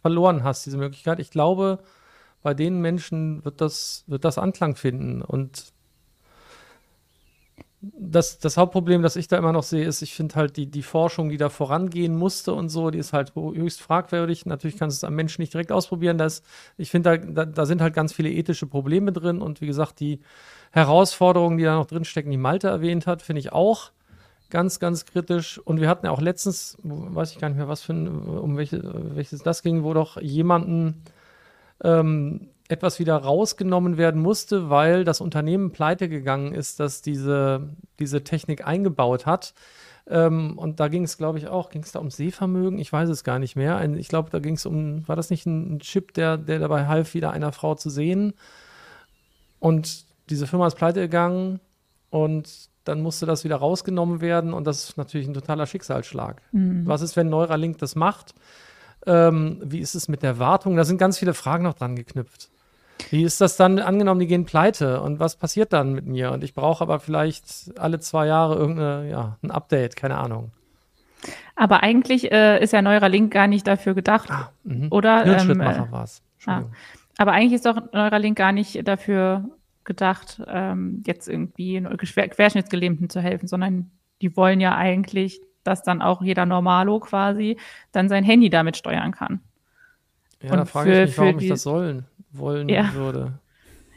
[0.00, 1.18] verloren hast, diese Möglichkeit.
[1.18, 1.78] Ich glaube,
[2.42, 5.72] bei den Menschen wird das, wird das Anklang finden und
[7.82, 10.82] das, das Hauptproblem, das ich da immer noch sehe, ist, ich finde halt die, die
[10.82, 14.46] Forschung, die da vorangehen musste und so, die ist halt höchst fragwürdig.
[14.46, 16.16] Natürlich kannst du es am Menschen nicht direkt ausprobieren.
[16.16, 16.42] Das,
[16.76, 20.20] ich finde, da, da, sind halt ganz viele ethische Probleme drin und wie gesagt, die
[20.70, 23.90] Herausforderungen, die da noch drinstecken, die Malte erwähnt hat, finde ich auch
[24.48, 25.58] ganz, ganz kritisch.
[25.58, 28.56] Und wir hatten ja auch letztens, weiß ich gar nicht mehr, was für ein, um
[28.56, 28.80] welche,
[29.16, 31.02] welches das ging, wo doch jemanden
[31.82, 37.68] ähm, etwas wieder rausgenommen werden musste, weil das Unternehmen pleite gegangen ist, das diese,
[37.98, 39.54] diese Technik eingebaut hat.
[40.08, 42.78] Ähm, und da ging es, glaube ich, auch, ging es da um Sehvermögen?
[42.78, 43.76] Ich weiß es gar nicht mehr.
[43.76, 46.86] Ein, ich glaube, da ging es um, war das nicht ein, Chip, der, der dabei
[46.86, 48.34] half, wieder einer Frau zu sehen?
[49.60, 51.60] Und diese Firma ist pleite gegangen
[52.10, 56.42] und dann musste das wieder rausgenommen werden und das ist natürlich ein totaler Schicksalsschlag.
[56.50, 56.84] Mhm.
[56.84, 58.34] Was ist, wenn Neuralink das macht?
[59.06, 60.76] Ähm, wie ist es mit der Wartung?
[60.76, 62.50] Da sind ganz viele Fragen noch dran geknüpft.
[63.10, 66.32] Wie ist das dann angenommen, die gehen pleite und was passiert dann mit mir?
[66.32, 70.52] Und ich brauche aber vielleicht alle zwei Jahre irgendeine, ja, ein Update, keine Ahnung.
[71.54, 74.88] Aber eigentlich äh, ist ja Neuralink gar nicht dafür gedacht, ah, mhm.
[74.90, 75.24] oder?
[75.24, 76.22] Hirnschrittmacher ähm, war es.
[76.46, 76.62] Ah.
[77.18, 79.44] Aber eigentlich ist doch Neuralink gar nicht dafür
[79.84, 83.90] gedacht, ähm, jetzt irgendwie Querschnittsgelähmten zu helfen, sondern
[84.20, 87.58] die wollen ja eigentlich, dass dann auch jeder Normalo quasi
[87.92, 89.40] dann sein Handy damit steuern kann.
[90.42, 92.92] Ja, Und da frage für, ich mich, warum ich das sollen wollen ja.
[92.94, 93.38] würde.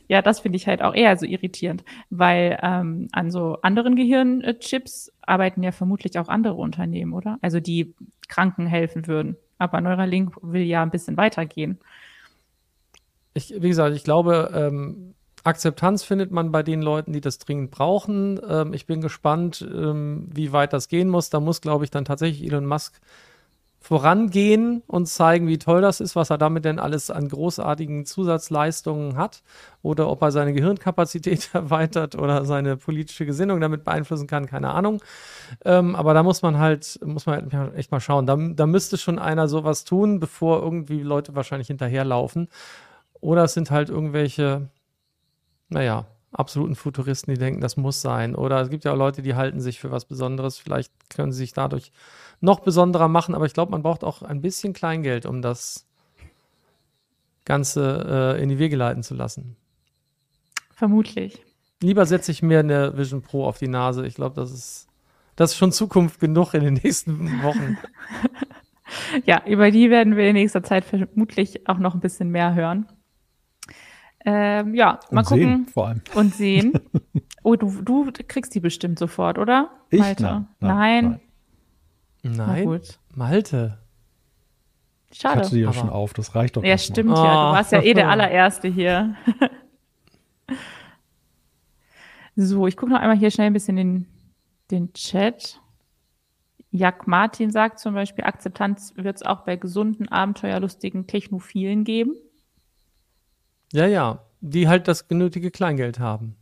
[0.08, 5.12] Ja, das finde ich halt auch eher so irritierend, weil ähm, an so anderen Gehirnchips
[5.22, 7.40] arbeiten ja vermutlich auch andere Unternehmen, oder?
[7.42, 7.96] Also die
[8.28, 9.36] Kranken helfen würden.
[9.58, 11.80] Aber Neuralink will ja ein bisschen weitergehen.
[13.34, 17.72] Ich, wie gesagt, ich glaube, ähm, Akzeptanz findet man bei den Leuten, die das dringend
[17.72, 18.40] brauchen.
[18.48, 21.30] Ähm, ich bin gespannt, ähm, wie weit das gehen muss.
[21.30, 23.00] Da muss, glaube ich, dann tatsächlich Elon Musk
[23.86, 29.16] vorangehen und zeigen, wie toll das ist, was er damit denn alles an großartigen Zusatzleistungen
[29.16, 29.44] hat
[29.84, 35.04] oder ob er seine Gehirnkapazität erweitert oder seine politische Gesinnung damit beeinflussen kann, keine Ahnung.
[35.64, 38.26] Ähm, aber da muss man halt, muss man halt echt mal schauen.
[38.26, 42.48] Da, da müsste schon einer sowas tun, bevor irgendwie Leute wahrscheinlich hinterherlaufen.
[43.22, 44.68] Oder es sind halt irgendwelche,
[45.70, 46.08] naja,
[46.40, 48.36] absoluten Futuristen, die denken, das muss sein.
[48.36, 50.58] Oder es gibt ja auch Leute, die halten sich für was Besonderes.
[50.58, 51.92] Vielleicht können sie sich dadurch
[52.42, 55.88] noch besonderer machen, aber ich glaube, man braucht auch ein bisschen Kleingeld, um das
[57.46, 59.56] Ganze äh, in die Wege leiten zu lassen.
[60.74, 61.42] Vermutlich.
[61.82, 64.06] Lieber setze ich mir eine Vision Pro auf die Nase.
[64.06, 64.88] Ich glaube, das ist,
[65.36, 67.78] das ist schon Zukunft genug in den nächsten Wochen.
[69.26, 72.88] ja, über die werden wir in nächster Zeit vermutlich auch noch ein bisschen mehr hören.
[74.26, 75.44] Ähm, ja, mal und gucken.
[75.44, 76.02] Sehen, vor allem.
[76.16, 76.74] Und sehen.
[77.48, 79.70] Oh, du, du kriegst die bestimmt sofort, oder?
[79.92, 80.00] Ich?
[80.00, 81.20] Nein, nein, nein.
[82.24, 82.36] nein.
[82.36, 82.82] Nein,
[83.14, 83.78] Malte.
[85.12, 85.42] Schade.
[85.42, 86.64] Ich hatte die ja schon auf, das reicht doch.
[86.64, 87.24] Ja, stimmt mal.
[87.24, 87.52] ja.
[87.52, 89.16] Du warst ja eh der allererste hier.
[92.36, 94.08] so, ich gucke noch einmal hier schnell ein bisschen den,
[94.72, 95.62] den Chat.
[96.72, 102.16] Jack Martin sagt zum Beispiel, Akzeptanz wird es auch bei gesunden, abenteuerlustigen Technophilen geben.
[103.74, 106.36] Ja, ja, die halt das genötige Kleingeld haben.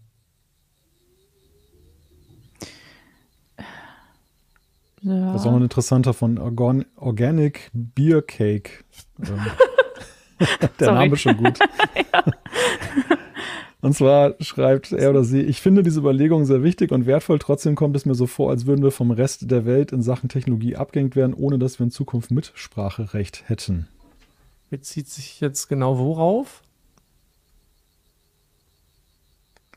[5.01, 5.33] Ja.
[5.33, 8.85] Das ist auch ein interessanter von Organ Organic Beer Cake.
[9.19, 9.39] Ähm,
[10.79, 10.93] der Sorry.
[10.93, 11.59] Name ist schon gut.
[12.13, 12.23] ja.
[13.81, 17.37] Und zwar schreibt er oder sie, ich finde diese Überlegung sehr wichtig und wertvoll.
[17.37, 20.29] Trotzdem kommt es mir so vor, als würden wir vom Rest der Welt in Sachen
[20.29, 23.89] Technologie abgehängt werden, ohne dass wir in Zukunft Mitspracherecht hätten.
[24.69, 26.61] Bezieht sich jetzt genau worauf?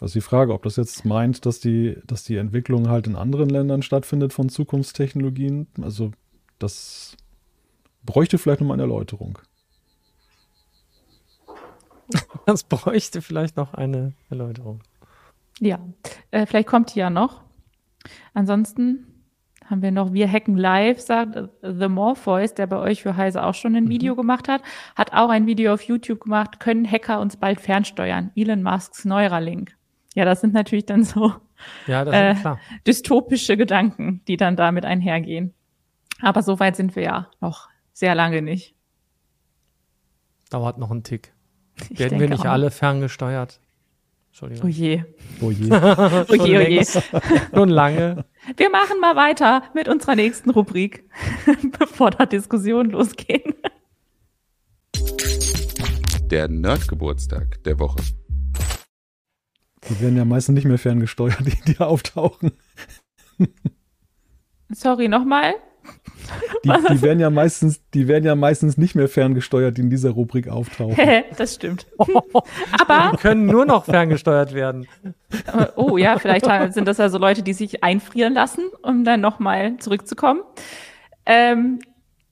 [0.00, 3.48] Also die Frage, ob das jetzt meint, dass die, dass die Entwicklung halt in anderen
[3.48, 5.68] Ländern stattfindet von Zukunftstechnologien.
[5.80, 6.12] Also
[6.58, 7.16] das
[8.04, 9.38] bräuchte vielleicht nochmal eine Erläuterung.
[12.46, 14.80] Das bräuchte vielleicht noch eine Erläuterung.
[15.58, 15.80] Ja,
[16.30, 17.42] äh, vielleicht kommt die ja noch.
[18.34, 19.16] Ansonsten
[19.68, 23.54] haben wir noch Wir Hacken Live, sagt The Morpheus, der bei euch für Heise auch
[23.54, 23.88] schon ein mhm.
[23.88, 24.62] Video gemacht hat,
[24.94, 28.30] hat auch ein Video auf YouTube gemacht, können Hacker uns bald fernsteuern?
[28.36, 29.75] Elon Musks Neuralink.
[30.16, 31.34] Ja, das sind natürlich dann so
[31.86, 32.34] ja, äh,
[32.86, 35.52] dystopische Gedanken, die dann damit einhergehen.
[36.22, 38.74] Aber so weit sind wir ja noch sehr lange nicht.
[40.48, 41.34] Dauert noch ein Tick.
[41.90, 42.50] Ich Werden wir nicht auch.
[42.50, 43.60] alle ferngesteuert?
[43.60, 44.70] Oh Entschuldigung.
[44.70, 45.04] je.
[45.42, 45.70] Oh je.
[45.70, 46.84] Oh je, oh je.
[47.54, 48.24] Schon lange.
[48.56, 51.04] Wir machen mal weiter mit unserer nächsten Rubrik,
[51.78, 53.54] bevor da Diskussionen losgehen.
[56.30, 57.98] Der Nerdgeburtstag der Woche.
[59.88, 62.52] Die werden ja meistens nicht mehr ferngesteuert, die, die auftauchen.
[64.68, 65.54] Sorry, nochmal.
[66.64, 70.10] Die, die, werden ja meistens, die werden ja meistens nicht mehr ferngesteuert, die in dieser
[70.10, 70.96] Rubrik auftauchen.
[71.36, 71.86] das stimmt.
[71.96, 74.88] Aber, Die können nur noch ferngesteuert werden.
[75.76, 79.76] oh ja, vielleicht sind das ja so Leute, die sich einfrieren lassen, um dann nochmal
[79.76, 80.40] zurückzukommen.
[81.24, 81.78] Ähm,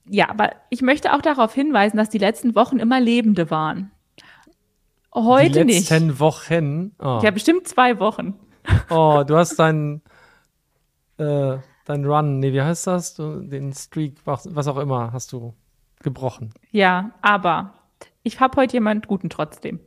[0.08, 3.90] ja, aber ich möchte auch darauf hinweisen, dass die letzten Wochen immer lebende waren.
[5.14, 5.90] Heute Die nicht.
[5.90, 6.92] letzten Wochen.
[6.98, 7.20] Oh.
[7.22, 8.34] Ja, bestimmt zwei Wochen.
[8.90, 10.02] oh, du hast deinen
[11.18, 13.14] äh, dein Run, nee, wie heißt das?
[13.14, 15.54] Du, den Streak, was was auch immer, hast du
[16.02, 16.52] gebrochen.
[16.72, 17.74] Ja, aber
[18.22, 19.80] ich habe heute jemand Guten trotzdem.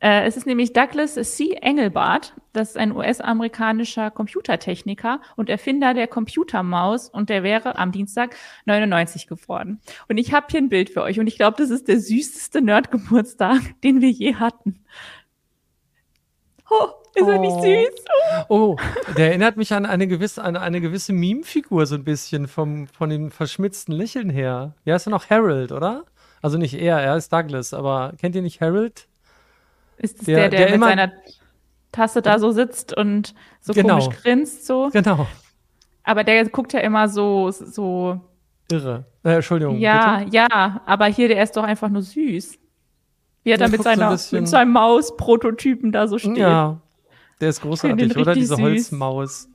[0.00, 1.52] Äh, es ist nämlich Douglas C.
[1.60, 2.34] Engelbart.
[2.52, 8.36] Das ist ein US-amerikanischer Computertechniker und Erfinder der Computermaus und der wäre am Dienstag
[8.66, 9.80] 99 geworden.
[10.08, 12.60] Und ich habe hier ein Bild für euch und ich glaube, das ist der süßeste
[12.60, 14.84] Nerd-Geburtstag, den wir je hatten.
[16.70, 17.62] Oh, ist er nicht Oh.
[17.62, 18.04] süß?
[18.48, 18.76] Oh,
[19.16, 23.10] der erinnert mich an eine gewisse, an eine gewisse Meme-Figur so ein bisschen vom, von
[23.10, 24.74] dem verschmitzten Lächeln her.
[24.84, 26.04] Ja, ist ja noch Harold, oder?
[26.42, 29.08] Also nicht er, er ist Douglas, aber kennt ihr nicht Harold?
[29.98, 31.12] Ist es Der- der, der, der mit immer- seiner
[31.92, 33.98] Tasse da so sitzt und so Genau.
[34.00, 34.90] komisch grinst so?
[34.92, 35.26] Genau.
[36.02, 38.20] Aber der guckt ja immer so, so
[38.70, 39.04] Irre.
[39.22, 39.78] Äh, Entschuldigung.
[39.78, 40.36] Ja, bitte?
[40.36, 42.58] ja, aber hier, der ist doch einfach nur süß.
[43.42, 46.36] Wie er da mit, so seiner, bisschen- mit seinem Maus-Prototypen da so steht.
[46.38, 46.48] Ja.
[46.48, 46.80] Ja.
[47.40, 48.32] Der ist großartig, oder?
[48.34, 48.62] Diese süß.
[48.64, 49.48] Holzmaus.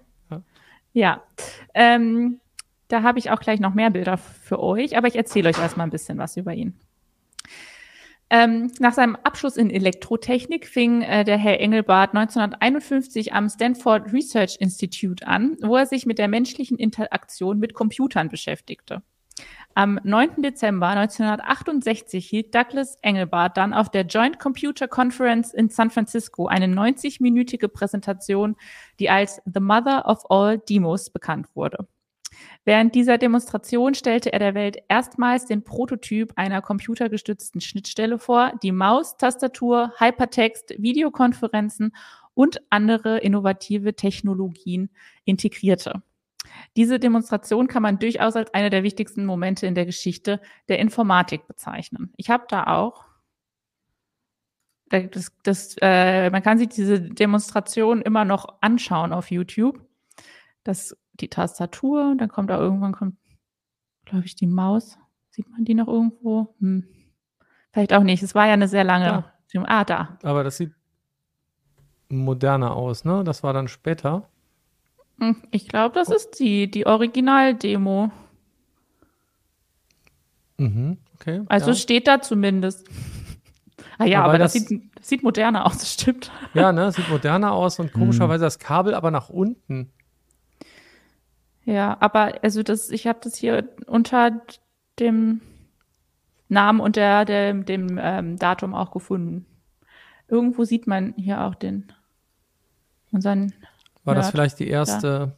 [1.73, 2.39] Ähm,
[2.87, 5.87] da habe ich auch gleich noch mehr Bilder für euch, aber ich erzähle euch erstmal
[5.87, 6.73] ein bisschen was über ihn.
[8.31, 14.57] Ähm, nach seinem Abschluss in Elektrotechnik fing äh, der Herr Engelbart 1951 am Stanford Research
[14.59, 19.01] Institute an, wo er sich mit der menschlichen Interaktion mit Computern beschäftigte.
[19.73, 20.41] Am 9.
[20.41, 26.65] Dezember 1968 hielt Douglas Engelbart dann auf der Joint Computer Conference in San Francisco eine
[26.65, 28.57] 90-minütige Präsentation,
[28.99, 31.87] die als The Mother of All Demos bekannt wurde.
[32.69, 38.71] Während dieser Demonstration stellte er der Welt erstmals den Prototyp einer computergestützten Schnittstelle vor, die
[38.71, 41.95] Maus, Tastatur, Hypertext, Videokonferenzen
[42.35, 44.91] und andere innovative Technologien
[45.25, 46.03] integrierte.
[46.77, 51.47] Diese Demonstration kann man durchaus als eine der wichtigsten Momente in der Geschichte der Informatik
[51.47, 52.13] bezeichnen.
[52.17, 53.03] Ich habe da auch,
[54.89, 59.81] das, das, äh, man kann sich diese Demonstration immer noch anschauen auf YouTube.
[60.63, 63.15] Das, die Tastatur, dann kommt da irgendwann, kommt,
[64.05, 64.97] glaube ich, die Maus.
[65.31, 66.55] Sieht man die noch irgendwo?
[66.59, 66.85] Hm.
[67.71, 68.23] Vielleicht auch nicht.
[68.23, 69.25] Es war ja eine sehr lange.
[69.65, 70.17] Ah, da.
[70.23, 70.71] Aber das sieht
[72.09, 73.23] moderner aus, ne?
[73.23, 74.27] Das war dann später.
[75.19, 78.11] Hm, Ich glaube, das ist die, die Original-Demo.
[80.57, 81.41] Mhm, okay.
[81.47, 81.75] Also ja.
[81.75, 82.87] steht da zumindest.
[83.97, 86.31] Ah ja, Aber aber, das, das- sieht, das sieht moderner aus, das stimmt.
[86.53, 86.91] ja, ne?
[86.91, 89.91] Sieht moderner aus und komischerweise das Kabel aber nach unten.
[91.69, 94.41] Ja, aber also das, ich habe das hier unter
[94.99, 95.39] dem
[96.47, 99.45] Namen und der, der, dem ähm, Datum auch gefunden.
[100.27, 101.91] Irgendwo sieht man hier auch den
[103.11, 103.53] unseren.
[104.03, 105.37] War das Ja, vielleicht die erste?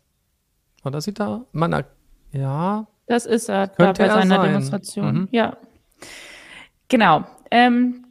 [0.83, 1.45] War das sie da?
[1.51, 1.83] Man,
[2.31, 4.47] ja, Das ist er da bei er seiner sein.
[4.47, 5.13] Demonstration.
[5.13, 5.27] Mhm.
[5.31, 5.57] Ja.
[6.87, 7.25] Genau.
[7.51, 8.05] Ähm,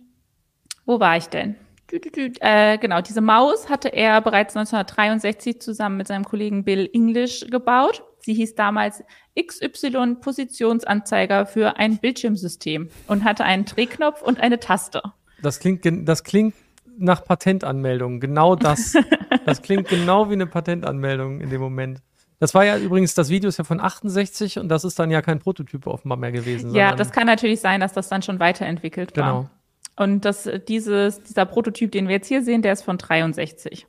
[0.84, 1.56] wo war ich denn?
[1.90, 8.04] Äh, genau, diese Maus hatte er bereits 1963 zusammen mit seinem Kollegen Bill English gebaut.
[8.20, 9.02] Sie hieß damals
[9.38, 15.02] XY Positionsanzeiger für ein Bildschirmsystem und hatte einen Drehknopf und eine Taste.
[15.42, 16.54] das klingt, das klingt
[16.98, 18.20] nach Patentanmeldung.
[18.20, 18.94] Genau das.
[19.46, 22.02] das klingt genau wie eine Patentanmeldung in dem Moment.
[22.38, 25.20] Das war ja übrigens, das Video ist ja von 68 und das ist dann ja
[25.20, 26.74] kein Prototyp offenbar mehr gewesen.
[26.74, 29.42] Ja, das kann natürlich sein, dass das dann schon weiterentwickelt war.
[29.42, 29.50] Genau.
[29.96, 33.86] Und das, dieses, dieser Prototyp, den wir jetzt hier sehen, der ist von 63.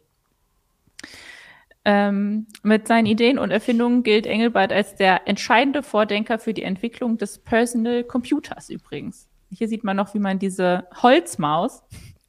[1.84, 7.18] Ähm, mit seinen Ideen und Erfindungen gilt Engelbart als der entscheidende Vordenker für die Entwicklung
[7.18, 9.28] des Personal Computers übrigens.
[9.50, 11.84] Hier sieht man noch, wie man diese Holzmaus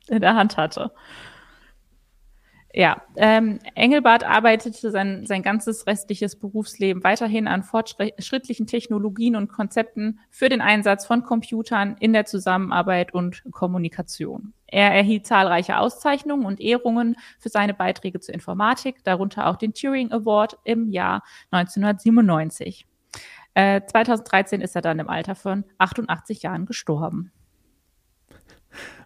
[0.09, 0.93] in der Hand hatte.
[2.75, 10.21] Ja, ähm, Engelbart arbeitete sein, sein ganzes restliches Berufsleben weiterhin an fortschrittlichen Technologien und Konzepten
[10.31, 14.55] für den Einsatz von Computern in der Zusammenarbeit und Kommunikation.
[14.73, 20.11] Er erhielt zahlreiche Auszeichnungen und Ehrungen für seine Beiträge zur Informatik, darunter auch den Turing
[20.11, 22.87] Award im Jahr 1997.
[23.53, 27.33] Äh, 2013 ist er dann im Alter von 88 Jahren gestorben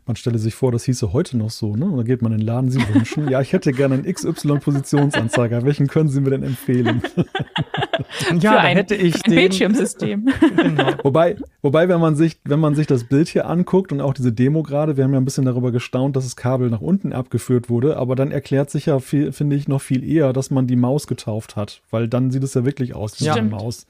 [0.07, 1.85] man stelle sich vor, das hieße heute noch so, ne?
[1.85, 5.65] Und da geht man in den Laden, Sie wünschen, ja, ich hätte gerne einen XY-Positionsanzeiger.
[5.65, 7.03] Welchen können Sie mir denn empfehlen?
[8.41, 9.35] ja, da hätte ich ein den.
[9.35, 10.29] Bildschirmsystem.
[10.57, 10.93] genau.
[11.03, 14.33] Wobei, wobei, wenn man sich, wenn man sich das Bild hier anguckt und auch diese
[14.33, 17.69] Demo gerade, wir haben ja ein bisschen darüber gestaunt, dass das Kabel nach unten abgeführt
[17.69, 21.09] wurde, aber dann erklärt sich ja, finde ich, noch viel eher, dass man die Maus
[21.09, 23.35] getauft hat, weil dann sieht es ja wirklich aus wie ja.
[23.35, 23.87] eine Maus.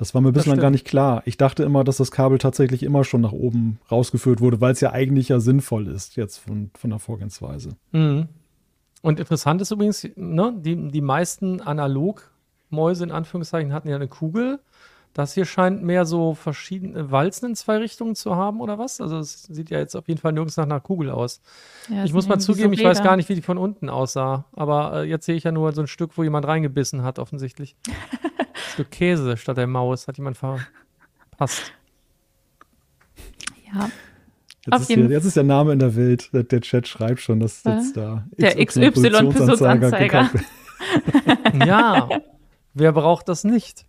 [0.00, 1.20] Das war mir bislang gar nicht klar.
[1.26, 4.80] Ich dachte immer, dass das Kabel tatsächlich immer schon nach oben rausgeführt wurde, weil es
[4.80, 7.76] ja eigentlich ja sinnvoll ist, jetzt von, von der Vorgehensweise.
[7.92, 8.26] Mhm.
[9.02, 14.60] Und interessant ist übrigens, ne, die, die meisten Analogmäuse in Anführungszeichen hatten ja eine Kugel.
[15.12, 19.00] Das hier scheint mehr so verschiedene Walzen in zwei Richtungen zu haben, oder was?
[19.00, 21.40] Also es sieht ja jetzt auf jeden Fall nirgends nach einer Kugel aus.
[21.88, 24.44] Ja, ich muss mal zugeben, so ich weiß gar nicht, wie die von unten aussah.
[24.52, 27.76] Aber äh, jetzt sehe ich ja nur so ein Stück, wo jemand reingebissen hat, offensichtlich.
[28.72, 31.72] Stück Käse statt der Maus hat jemand verpasst.
[33.74, 33.90] Ja.
[34.66, 36.32] Jetzt ist, hier, jetzt ist, der Name in der Welt.
[36.32, 40.30] Der, der Chat schreibt schon, dass äh, jetzt da der XY-Positionsanzeiger.
[41.66, 42.08] ja,
[42.74, 43.86] wer braucht das nicht?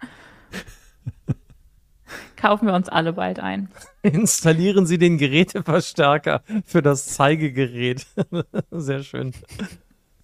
[2.35, 3.69] Kaufen wir uns alle bald ein.
[4.01, 8.05] Installieren Sie den Geräteverstärker für das Zeigegerät.
[8.71, 9.33] Sehr schön.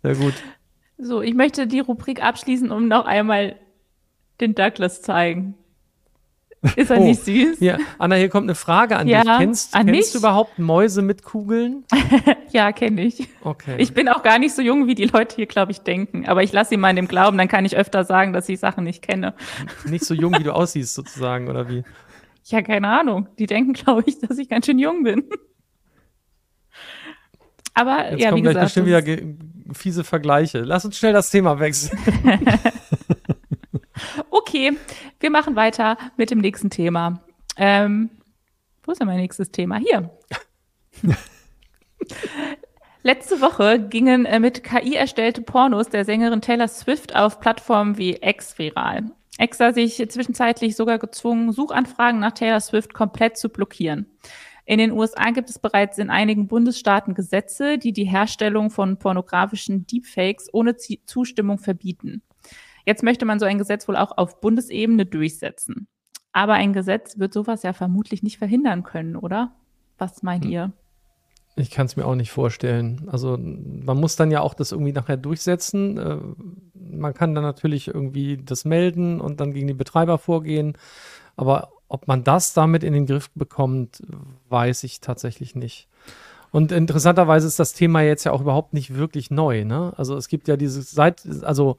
[0.03, 0.33] Sehr gut.
[0.97, 3.55] So, ich möchte die Rubrik abschließen, um noch einmal
[4.41, 5.55] den Douglas zeigen.
[6.76, 7.59] Ist er oh, nicht süß?
[7.59, 7.78] Ja.
[7.97, 9.32] Anna, hier kommt eine Frage an ja, dich.
[9.38, 11.86] Kennst, an kennst du überhaupt Mäuse mit Kugeln?
[12.51, 13.28] ja, kenne ich.
[13.41, 13.76] Okay.
[13.78, 16.26] Ich bin auch gar nicht so jung, wie die Leute hier, glaube ich, denken.
[16.28, 18.59] Aber ich lasse sie mal in dem Glauben, dann kann ich öfter sagen, dass ich
[18.59, 19.34] Sachen nicht kenne.
[19.86, 21.84] Nicht so jung, wie du aussiehst, sozusagen, oder wie?
[22.45, 23.28] Ja, keine Ahnung.
[23.38, 25.24] Die denken, glaube ich, dass ich ganz schön jung bin.
[27.74, 29.03] Aber Jetzt ja, kommen wie gleich bestimmt wieder
[29.74, 30.61] fiese Vergleiche.
[30.61, 31.99] Lass uns schnell das Thema wechseln.
[34.47, 34.77] Okay,
[35.19, 37.21] wir machen weiter mit dem nächsten Thema.
[37.57, 38.09] Ähm,
[38.83, 39.75] wo ist denn mein nächstes Thema?
[39.75, 40.09] Hier.
[43.03, 48.19] Letzte Woche gingen äh, mit KI erstellte Pornos der Sängerin Taylor Swift auf Plattformen wie
[48.21, 49.11] X viral.
[49.37, 54.17] X sah sich zwischenzeitlich sogar gezwungen, Suchanfragen nach Taylor Swift komplett zu blockieren.
[54.65, 59.85] In den USA gibt es bereits in einigen Bundesstaaten Gesetze, die die Herstellung von pornografischen
[59.87, 62.21] Deepfakes ohne Zustimmung verbieten.
[62.88, 65.89] Jetzt möchte man so ein Gesetz wohl auch auf Bundesebene durchsetzen.
[66.31, 69.51] Aber ein Gesetz wird sowas ja vermutlich nicht verhindern können, oder?
[69.97, 70.51] Was meint hm.
[70.51, 70.71] ihr?
[71.57, 73.09] Ich kann es mir auch nicht vorstellen.
[73.11, 75.97] Also man muss dann ja auch das irgendwie nachher durchsetzen.
[75.97, 76.17] Äh,
[76.75, 80.77] man kann dann natürlich irgendwie das melden und dann gegen die Betreiber vorgehen.
[81.35, 84.01] Aber ob man das damit in den Griff bekommt,
[84.47, 85.89] weiß ich tatsächlich nicht.
[86.51, 89.65] Und interessanterweise ist das Thema jetzt ja auch überhaupt nicht wirklich neu.
[89.65, 89.91] Ne?
[89.97, 91.75] Also es gibt ja diese seit, also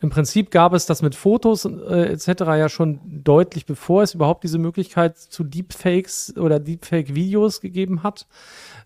[0.00, 2.28] im Prinzip gab es das mit Fotos äh, etc.
[2.40, 8.26] ja schon deutlich bevor es überhaupt diese Möglichkeit zu Deepfakes oder Deepfake-Videos gegeben hat.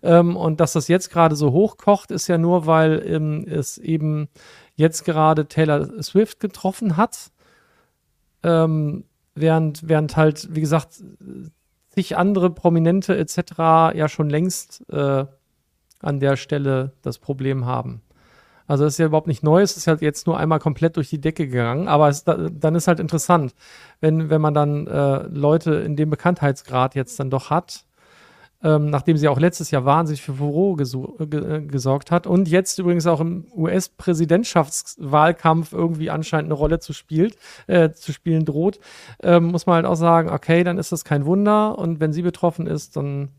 [0.03, 4.29] Ähm, und dass das jetzt gerade so hochkocht, ist ja nur, weil ähm, es eben
[4.75, 7.31] jetzt gerade Taylor Swift getroffen hat.
[8.43, 9.03] Ähm,
[9.35, 11.03] während, während halt, wie gesagt,
[11.93, 13.51] sich andere Prominente etc.
[13.95, 15.25] ja schon längst äh,
[15.99, 18.01] an der Stelle das Problem haben.
[18.71, 21.09] Also das ist ja überhaupt nicht neu, es ist halt jetzt nur einmal komplett durch
[21.09, 23.53] die Decke gegangen, aber es, dann ist halt interessant,
[23.99, 27.83] wenn, wenn man dann äh, Leute in dem Bekanntheitsgrad jetzt dann doch hat,
[28.63, 33.07] ähm, nachdem sie auch letztes Jahr wahnsinnig für Furore ge gesorgt hat und jetzt übrigens
[33.07, 37.35] auch im US-Präsidentschaftswahlkampf irgendwie anscheinend eine Rolle zu, spielt,
[37.67, 38.79] äh, zu spielen droht,
[39.21, 42.21] ähm, muss man halt auch sagen, okay, dann ist das kein Wunder und wenn sie
[42.21, 43.31] betroffen ist, dann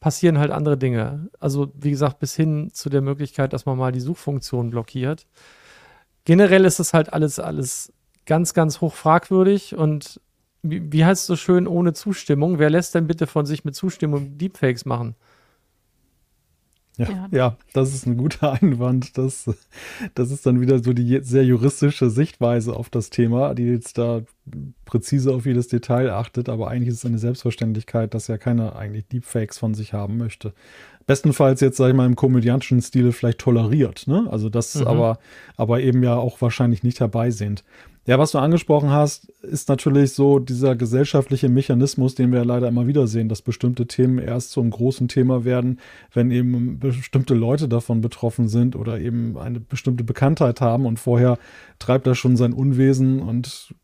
[0.00, 1.28] passieren halt andere Dinge.
[1.40, 5.26] Also wie gesagt, bis hin zu der Möglichkeit, dass man mal die Suchfunktion blockiert.
[6.24, 7.92] Generell ist das halt alles, alles
[8.26, 10.20] ganz, ganz hoch fragwürdig und
[10.62, 12.58] wie, wie heißt es so schön ohne Zustimmung?
[12.58, 15.16] Wer lässt denn bitte von sich mit Zustimmung Deepfakes machen?
[16.98, 19.16] Ja, ja, das ist ein guter Einwand.
[19.16, 19.48] Das,
[20.14, 24.22] das ist dann wieder so die sehr juristische Sichtweise auf das Thema, die jetzt da
[24.84, 26.48] präzise auf jedes Detail achtet.
[26.48, 30.52] Aber eigentlich ist es eine Selbstverständlichkeit, dass ja keiner eigentlich Deepfakes von sich haben möchte.
[31.06, 34.06] Bestenfalls jetzt, sag ich mal, im komödiantischen Stile vielleicht toleriert.
[34.08, 34.26] Ne?
[34.30, 34.86] Also das mhm.
[34.88, 35.18] aber,
[35.56, 37.64] aber eben ja auch wahrscheinlich nicht herbeisehend.
[38.08, 42.86] Ja, was du angesprochen hast, ist natürlich so dieser gesellschaftliche Mechanismus, den wir leider immer
[42.86, 45.78] wieder sehen, dass bestimmte Themen erst zum großen Thema werden,
[46.14, 51.36] wenn eben bestimmte Leute davon betroffen sind oder eben eine bestimmte Bekanntheit haben und vorher
[51.78, 53.74] treibt er schon sein Unwesen und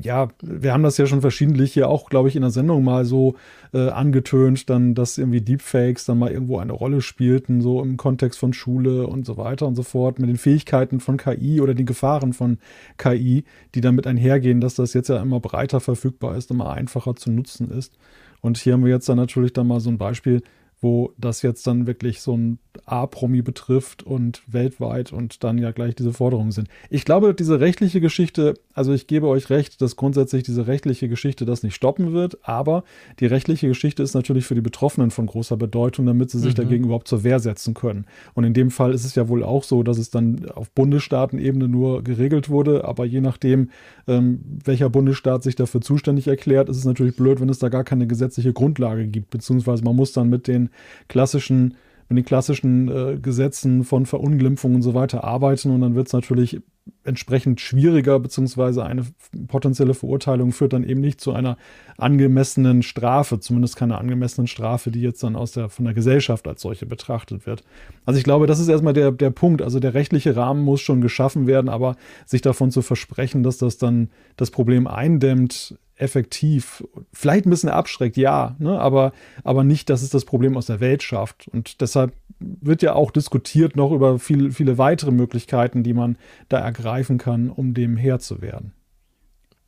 [0.00, 3.04] ja, wir haben das ja schon verschiedentlich hier auch, glaube ich, in der Sendung mal
[3.06, 3.36] so
[3.72, 8.38] äh, angetönt, dann, dass irgendwie Deepfakes dann mal irgendwo eine Rolle spielten, so im Kontext
[8.38, 11.86] von Schule und so weiter und so fort, mit den Fähigkeiten von KI oder den
[11.86, 12.58] Gefahren von
[12.98, 13.44] KI,
[13.74, 17.70] die damit einhergehen, dass das jetzt ja immer breiter verfügbar ist, immer einfacher zu nutzen
[17.70, 17.94] ist.
[18.42, 20.42] Und hier haben wir jetzt dann natürlich dann mal so ein Beispiel,
[20.80, 25.94] wo das jetzt dann wirklich so ein A-Promi betrifft und weltweit und dann ja gleich
[25.94, 26.68] diese Forderungen sind.
[26.90, 31.46] Ich glaube, diese rechtliche Geschichte, also ich gebe euch recht, dass grundsätzlich diese rechtliche Geschichte
[31.46, 32.84] das nicht stoppen wird, aber
[33.20, 36.62] die rechtliche Geschichte ist natürlich für die Betroffenen von großer Bedeutung, damit sie sich mhm.
[36.62, 38.04] dagegen überhaupt zur Wehr setzen können.
[38.34, 41.68] Und in dem Fall ist es ja wohl auch so, dass es dann auf Bundesstaatenebene
[41.68, 43.70] nur geregelt wurde, aber je nachdem,
[44.06, 47.84] ähm, welcher Bundesstaat sich dafür zuständig erklärt, ist es natürlich blöd, wenn es da gar
[47.84, 50.70] keine gesetzliche Grundlage gibt, beziehungsweise man muss dann mit den
[51.08, 51.76] klassischen
[52.08, 56.12] mit den klassischen äh, Gesetzen von Verunglimpfung und so weiter arbeiten und dann wird es
[56.12, 56.60] natürlich
[57.02, 59.04] entsprechend schwieriger, beziehungsweise eine
[59.48, 61.56] potenzielle Verurteilung führt dann eben nicht zu einer
[61.98, 66.62] angemessenen Strafe, zumindest keine angemessenen Strafe, die jetzt dann aus der, von der Gesellschaft als
[66.62, 67.64] solche betrachtet wird.
[68.04, 69.62] Also ich glaube, das ist erstmal der, der Punkt.
[69.62, 73.78] Also der rechtliche Rahmen muss schon geschaffen werden, aber sich davon zu versprechen, dass das
[73.78, 79.12] dann das Problem eindämmt, effektiv, vielleicht ein bisschen abschreckt, ja, ne, aber,
[79.44, 81.48] aber nicht, dass es das Problem aus der Welt schafft.
[81.48, 86.16] Und deshalb wird ja auch diskutiert noch über viel, viele weitere Möglichkeiten, die man
[86.48, 88.72] da ergreifen kann, um dem Herr zu werden.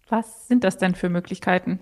[0.09, 1.81] Was sind das denn für Möglichkeiten?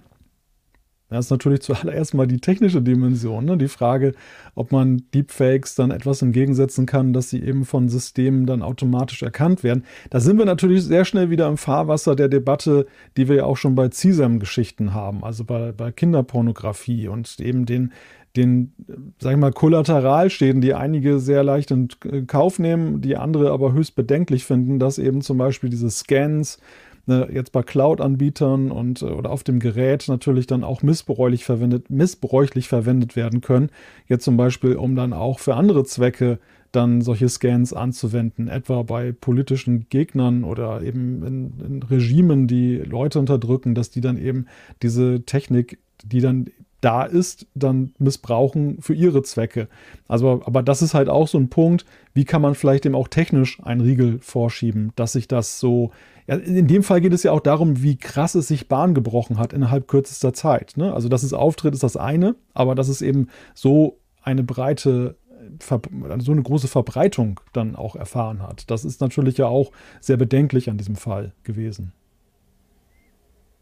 [1.08, 3.44] Das ist natürlich zuallererst mal die technische Dimension.
[3.44, 3.56] Ne?
[3.56, 4.12] Die Frage,
[4.54, 9.62] ob man Deepfakes dann etwas entgegensetzen kann, dass sie eben von Systemen dann automatisch erkannt
[9.62, 9.84] werden.
[10.10, 12.86] Da sind wir natürlich sehr schnell wieder im Fahrwasser der Debatte,
[13.16, 17.92] die wir ja auch schon bei CISAM-Geschichten haben, also bei, bei Kinderpornografie und eben den,
[18.36, 18.72] den,
[19.18, 21.88] sag ich mal, Kollateralschäden, die einige sehr leicht in
[22.26, 26.58] Kauf nehmen, die andere aber höchst bedenklich finden, dass eben zum Beispiel diese Scans
[27.06, 31.90] ne, jetzt bei Cloud-Anbietern und äh, oder auf dem Gerät natürlich dann auch missbräuchlich verwendet,
[31.90, 33.70] missbräuchlich verwendet werden können.
[34.08, 36.38] Jetzt zum Beispiel, um dann auch für andere Zwecke
[36.72, 43.18] dann solche Scans anzuwenden, etwa bei politischen Gegnern oder eben in, in Regimen, die Leute
[43.18, 44.46] unterdrücken, dass die dann eben
[44.82, 46.46] diese Technik, die dann
[46.82, 49.68] da ist, dann missbrauchen für ihre Zwecke.
[50.06, 53.08] Also, aber das ist halt auch so ein Punkt, wie kann man vielleicht dem auch
[53.08, 55.90] technisch einen Riegel vorschieben, dass sich das so
[56.26, 59.38] ja, in dem Fall geht es ja auch darum, wie krass es sich Bahn gebrochen
[59.38, 60.76] hat innerhalb kürzester Zeit.
[60.76, 60.92] Ne?
[60.92, 65.16] Also, dass es auftritt, ist das eine, aber dass es eben so eine breite
[65.60, 68.70] so eine große Verbreitung dann auch erfahren hat.
[68.70, 69.70] Das ist natürlich ja auch
[70.00, 71.92] sehr bedenklich an diesem Fall gewesen.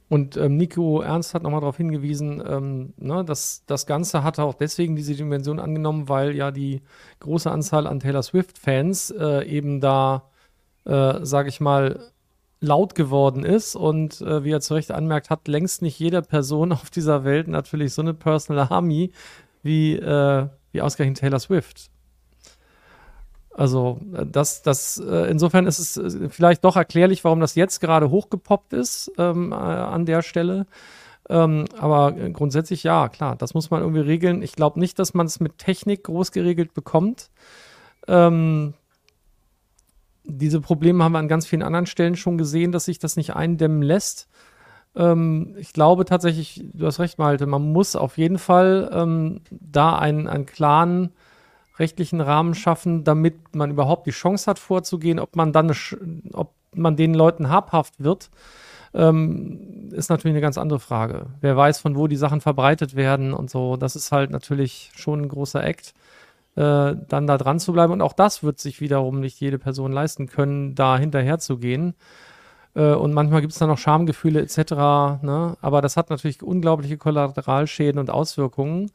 [0.09, 4.55] Und ähm, Nico Ernst hat nochmal darauf hingewiesen, ähm, ne, dass das Ganze hatte auch
[4.55, 6.83] deswegen diese Dimension angenommen, weil ja die
[7.21, 10.31] große Anzahl an Taylor Swift-Fans äh, eben da,
[10.85, 12.13] äh, sage ich mal,
[12.61, 16.73] laut geworden ist und äh, wie er zu Recht anmerkt, hat längst nicht jede Person
[16.73, 19.13] auf dieser Welt natürlich so eine Personal Army
[19.63, 21.91] wie, äh, wie ausgerechnet Taylor Swift.
[23.55, 27.81] Also äh, das, das, äh, insofern ist es äh, vielleicht doch erklärlich, warum das jetzt
[27.81, 30.67] gerade hochgepoppt ist ähm, äh, an der Stelle.
[31.31, 34.43] Ähm, aber grundsätzlich ja, klar, das muss man irgendwie regeln.
[34.43, 37.31] Ich glaube nicht, dass man es mit Technik groß geregelt bekommt.
[38.07, 38.75] Ähm,
[40.25, 43.37] diese Probleme haben wir an ganz vielen anderen Stellen schon gesehen, dass sich das nicht
[43.37, 44.29] eindämmen lässt.
[44.97, 49.99] Ähm, ich glaube tatsächlich, du hast recht, Malte, man muss auf jeden Fall ähm, da
[49.99, 51.13] einen, einen klaren
[51.79, 55.73] rechtlichen Rahmen schaffen, damit man überhaupt die Chance hat vorzugehen, ob man dann,
[56.33, 58.31] ob man den Leuten habhaft wird,
[58.95, 61.27] ähm, ist natürlich eine ganz andere Frage.
[61.41, 65.23] Wer weiß, von wo die Sachen verbreitet werden und so, das ist halt natürlich schon
[65.23, 65.95] ein großer Act
[66.57, 67.93] äh, dann da dran zu bleiben.
[67.93, 71.95] Und auch das wird sich wiederum nicht jede Person leisten können, da hinterher zu gehen.
[72.75, 74.73] Äh, und manchmal gibt es dann noch Schamgefühle etc.
[75.23, 75.57] Ne?
[75.61, 78.91] Aber das hat natürlich unglaubliche Kollateralschäden und Auswirkungen.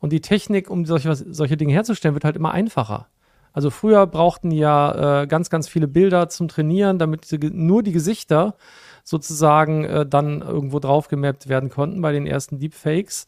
[0.00, 3.06] Und die Technik, um solche, solche Dinge herzustellen, wird halt immer einfacher.
[3.52, 7.92] Also früher brauchten ja äh, ganz, ganz viele Bilder zum Trainieren, damit die, nur die
[7.92, 8.54] Gesichter
[9.02, 13.26] sozusagen äh, dann irgendwo drauf gemappt werden konnten bei den ersten Deepfakes.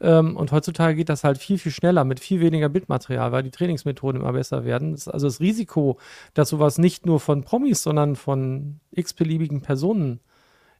[0.00, 3.50] Ähm, und heutzutage geht das halt viel, viel schneller mit viel weniger Bildmaterial, weil die
[3.50, 4.92] Trainingsmethoden immer besser werden.
[4.92, 5.98] Das, also das Risiko,
[6.34, 10.20] dass sowas nicht nur von Promis, sondern von x-beliebigen Personen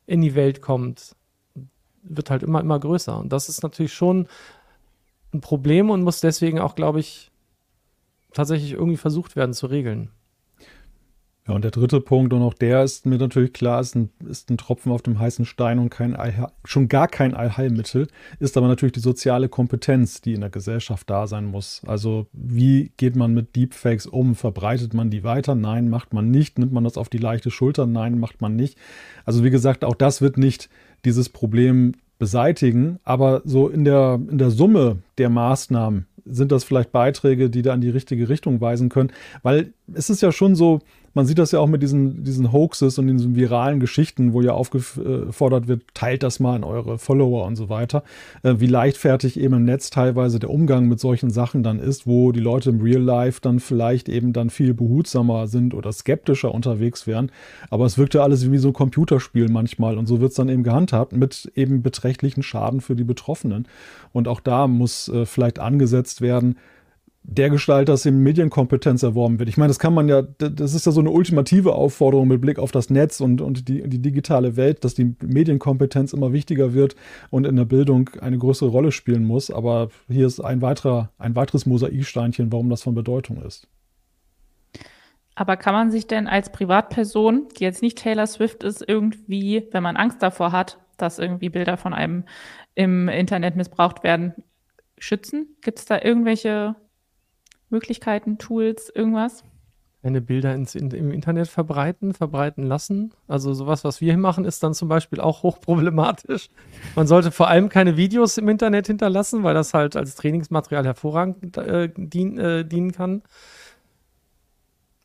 [0.06, 1.14] in die Welt kommt,
[2.02, 3.18] wird halt immer, immer größer.
[3.18, 4.26] Und das ist natürlich schon
[5.34, 7.30] ein Problem und muss deswegen auch, glaube ich,
[8.32, 10.10] tatsächlich irgendwie versucht werden zu regeln.
[11.50, 14.50] Ja, und der dritte Punkt, und auch der ist mir natürlich klar, ist ein, ist
[14.50, 16.16] ein Tropfen auf dem heißen Stein und kein
[16.64, 18.06] schon gar kein Allheilmittel,
[18.38, 21.82] ist aber natürlich die soziale Kompetenz, die in der Gesellschaft da sein muss.
[21.84, 24.36] Also wie geht man mit Deepfakes um?
[24.36, 25.56] Verbreitet man die weiter?
[25.56, 26.56] Nein, macht man nicht.
[26.56, 27.84] Nimmt man das auf die leichte Schulter?
[27.84, 28.78] Nein, macht man nicht.
[29.24, 30.68] Also wie gesagt, auch das wird nicht
[31.04, 36.92] dieses Problem beseitigen, aber so in der, in der Summe der Maßnahmen sind das vielleicht
[36.92, 39.10] Beiträge, die da in die richtige Richtung weisen können,
[39.42, 40.80] weil es ist ja schon so,
[41.20, 44.52] man sieht das ja auch mit diesen, diesen Hoaxes und diesen viralen Geschichten, wo ja
[44.52, 48.04] aufgefordert wird, teilt das mal an eure Follower und so weiter.
[48.42, 52.32] Äh, wie leichtfertig eben im Netz teilweise der Umgang mit solchen Sachen dann ist, wo
[52.32, 57.06] die Leute im Real Life dann vielleicht eben dann viel behutsamer sind oder skeptischer unterwegs
[57.06, 57.30] wären.
[57.68, 60.48] Aber es wirkt ja alles wie so ein Computerspiel manchmal und so wird es dann
[60.48, 63.68] eben gehandhabt mit eben beträchtlichen Schaden für die Betroffenen.
[64.12, 66.56] Und auch da muss äh, vielleicht angesetzt werden,
[67.22, 69.48] der Gestalt, dass eben Medienkompetenz erworben wird.
[69.48, 72.58] Ich meine, das kann man ja, das ist ja so eine ultimative Aufforderung mit Blick
[72.58, 76.96] auf das Netz und, und die, die digitale Welt, dass die Medienkompetenz immer wichtiger wird
[77.30, 79.50] und in der Bildung eine größere Rolle spielen muss.
[79.50, 83.68] Aber hier ist ein weiterer, ein weiteres Mosaiksteinchen, warum das von Bedeutung ist.
[85.34, 89.82] Aber kann man sich denn als Privatperson, die jetzt nicht Taylor Swift ist, irgendwie, wenn
[89.82, 92.24] man Angst davor hat, dass irgendwie Bilder von einem
[92.74, 94.34] im Internet missbraucht werden,
[94.98, 95.56] schützen?
[95.62, 96.76] Gibt es da irgendwelche
[97.70, 99.44] Möglichkeiten, Tools, irgendwas?
[100.02, 103.12] Keine Bilder ins, in, im Internet verbreiten, verbreiten lassen.
[103.28, 106.48] Also sowas, was wir machen, ist dann zum Beispiel auch hochproblematisch.
[106.96, 111.56] Man sollte vor allem keine Videos im Internet hinterlassen, weil das halt als Trainingsmaterial hervorragend
[111.58, 113.22] äh, dien, äh, dienen kann.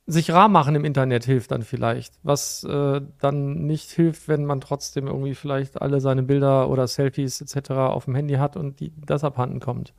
[0.07, 4.61] Sich rar machen im Internet hilft dann vielleicht, was äh, dann nicht hilft, wenn man
[4.61, 7.71] trotzdem irgendwie vielleicht alle seine Bilder oder Selfies etc.
[7.71, 9.93] auf dem Handy hat und die, das abhanden kommt.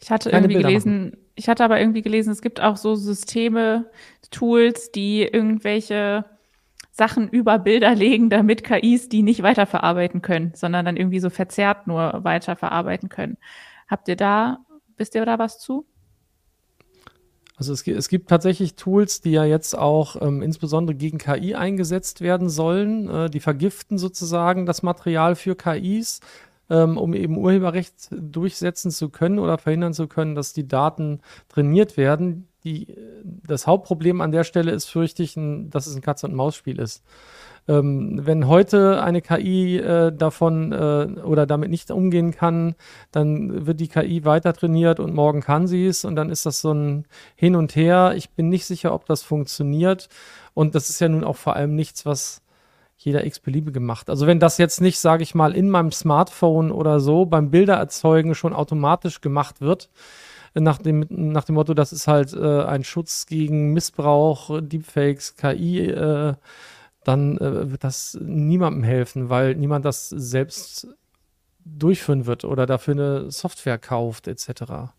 [0.00, 1.23] Ich hatte Keine irgendwie Bilder gelesen, machen.
[1.34, 3.90] Ich hatte aber irgendwie gelesen, es gibt auch so Systeme,
[4.30, 6.24] Tools, die irgendwelche
[6.90, 11.86] Sachen über Bilder legen, damit KIs die nicht weiterverarbeiten können, sondern dann irgendwie so verzerrt
[11.86, 13.36] nur weiterverarbeiten können.
[13.88, 14.58] Habt ihr da,
[14.96, 15.86] wisst ihr da was zu?
[17.56, 22.20] Also es, es gibt tatsächlich Tools, die ja jetzt auch ähm, insbesondere gegen KI eingesetzt
[22.20, 23.08] werden sollen.
[23.08, 26.20] Äh, die vergiften sozusagen das Material für KIs
[26.70, 31.96] ähm, um eben Urheberrecht durchsetzen zu können oder verhindern zu können, dass die Daten trainiert
[31.96, 32.48] werden.
[32.64, 37.04] Die, das Hauptproblem an der Stelle ist, fürchte ich, dass es ein Katz-und-Maus-Spiel ist.
[37.66, 42.74] Ähm, wenn heute eine KI äh, davon äh, oder damit nicht umgehen kann,
[43.10, 46.60] dann wird die KI weiter trainiert und morgen kann sie es und dann ist das
[46.60, 47.06] so ein
[47.36, 48.14] Hin und Her.
[48.16, 50.10] Ich bin nicht sicher, ob das funktioniert
[50.52, 52.42] und das ist ja nun auch vor allem nichts, was
[52.96, 54.08] jeder x-beliebige macht.
[54.08, 58.34] Also wenn das jetzt nicht, sage ich mal, in meinem Smartphone oder so beim Bildererzeugen
[58.34, 59.90] schon automatisch gemacht wird,
[60.54, 65.80] nach dem, nach dem Motto, das ist halt äh, ein Schutz gegen Missbrauch, Deepfakes, KI,
[65.80, 66.34] äh,
[67.02, 70.88] dann äh, wird das niemandem helfen, weil niemand das selbst
[71.64, 74.92] durchführen wird oder dafür eine Software kauft, etc.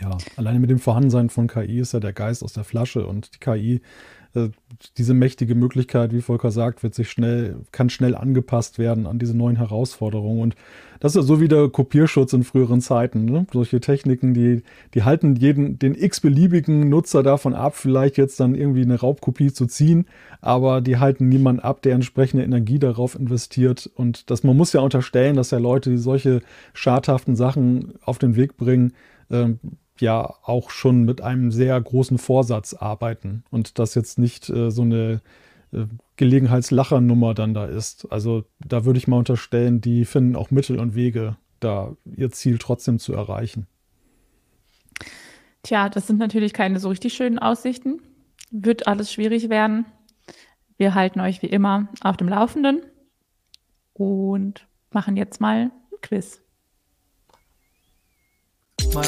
[0.00, 3.34] Ja, alleine mit dem Vorhandensein von KI ist ja der Geist aus der Flasche und
[3.34, 3.80] die KI äh,
[4.96, 9.36] diese mächtige Möglichkeit, wie Volker sagt, wird sich schnell, kann schnell angepasst werden an diese
[9.36, 10.40] neuen Herausforderungen.
[10.40, 10.56] Und
[11.00, 13.26] das ist ja so wie der Kopierschutz in früheren Zeiten.
[13.26, 13.46] Ne?
[13.52, 14.62] Solche Techniken, die,
[14.94, 19.66] die halten jeden, den x-beliebigen Nutzer davon ab, vielleicht jetzt dann irgendwie eine Raubkopie zu
[19.66, 20.06] ziehen,
[20.40, 23.90] aber die halten niemanden ab, der entsprechende Energie darauf investiert.
[23.96, 26.40] Und das, man muss ja unterstellen, dass ja Leute, die solche
[26.72, 28.94] schadhaften Sachen auf den Weg bringen,
[29.30, 29.58] ähm,
[30.02, 34.82] ja auch schon mit einem sehr großen Vorsatz arbeiten und das jetzt nicht äh, so
[34.82, 35.22] eine
[35.72, 35.86] äh,
[36.16, 38.06] Gelegenheitslachernummer dann da ist.
[38.10, 42.58] Also da würde ich mal unterstellen, die finden auch Mittel und Wege, da ihr Ziel
[42.58, 43.66] trotzdem zu erreichen.
[45.62, 48.02] Tja, das sind natürlich keine so richtig schönen Aussichten.
[48.50, 49.86] Wird alles schwierig werden.
[50.76, 52.82] Wir halten euch wie immer auf dem Laufenden
[53.92, 56.40] und machen jetzt mal ein Quiz.
[58.92, 59.04] Mal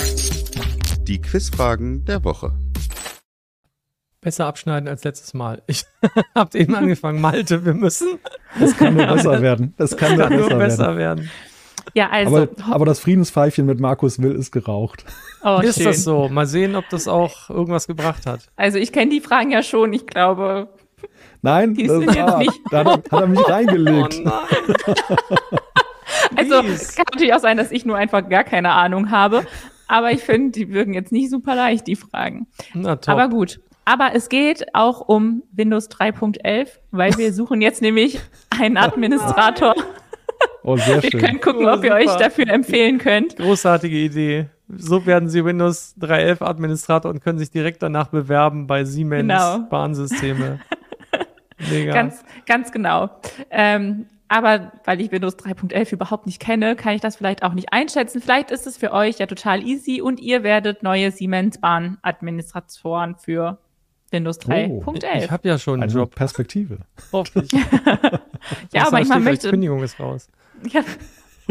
[1.04, 2.52] die Quizfragen der Woche.
[4.20, 5.62] Besser abschneiden als letztes Mal.
[5.66, 5.84] Ich
[6.34, 8.18] habe eben angefangen, Malte, wir müssen.
[8.58, 9.74] Das kann nur besser werden.
[9.76, 11.24] Das kann, kann nur besser, besser werden.
[11.24, 11.30] werden.
[11.92, 12.36] Ja, also.
[12.36, 15.04] Aber, aber, das Friedenspfeifchen mit Markus Will ist geraucht.
[15.42, 15.84] Oh, ist schön.
[15.84, 16.30] das so?
[16.30, 18.48] Mal sehen, ob das auch irgendwas gebracht hat.
[18.56, 19.92] Also ich kenne die Fragen ja schon.
[19.92, 20.68] Ich glaube.
[21.42, 22.60] Nein, die sind jetzt nicht.
[22.70, 24.22] Da hat, er, hat er mich reingelegt.
[24.24, 24.30] Oh
[26.34, 29.44] also es kann natürlich auch sein, dass ich nur einfach gar keine Ahnung habe.
[29.88, 32.46] Aber ich finde, die wirken jetzt nicht super leicht, die Fragen.
[32.74, 33.08] Na, top.
[33.14, 33.60] Aber gut.
[33.84, 38.18] Aber es geht auch um Windows 3.11, weil wir suchen jetzt nämlich
[38.58, 39.74] einen Administrator.
[40.62, 41.12] Oh, sehr schön.
[41.12, 43.36] Wir können gucken, oh, ob ihr euch dafür empfehlen könnt.
[43.36, 44.46] Großartige Idee.
[44.68, 49.58] so werden sie Windows 3.11 Administrator und können sich direkt danach bewerben bei Siemens Genau.
[49.68, 50.60] Bahnsysteme.
[51.70, 51.92] Mega.
[51.92, 53.10] Ganz, ganz genau.
[53.50, 57.72] Ähm, aber weil ich Windows 3.11 überhaupt nicht kenne, kann ich das vielleicht auch nicht
[57.72, 58.20] einschätzen.
[58.20, 63.58] Vielleicht ist es für euch ja total easy und ihr werdet neue Siemens Bahn-Administratoren für
[64.10, 64.50] Windows Oh.
[64.50, 65.24] 3.11.
[65.24, 66.14] ich habe ja schon Also Job.
[66.14, 66.78] Perspektive.
[67.12, 67.50] Hoffentlich.
[68.72, 70.28] ja, heißt, die möchte, Kündigung ist raus.
[70.70, 70.82] ja,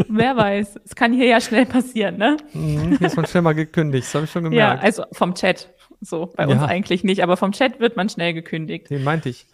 [0.08, 0.80] wer weiß.
[0.84, 2.36] Es kann hier ja schnell passieren, ne?
[2.52, 4.84] Mhm, hier ist man schnell mal gekündigt, das habe ich schon Ja, gemerkt.
[4.84, 5.70] also vom Chat.
[6.00, 6.66] So, bei uns Ja.
[6.66, 8.90] eigentlich nicht, aber vom Chat wird man schnell gekündigt.
[8.90, 9.46] Den meinte ich.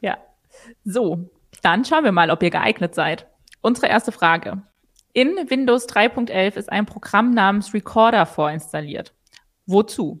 [0.00, 0.18] Ja.
[0.84, 3.26] So, dann schauen wir mal, ob ihr geeignet seid.
[3.60, 4.62] Unsere erste Frage.
[5.12, 9.14] In Windows 3.11 ist ein Programm namens Recorder vorinstalliert.
[9.66, 10.20] Wozu?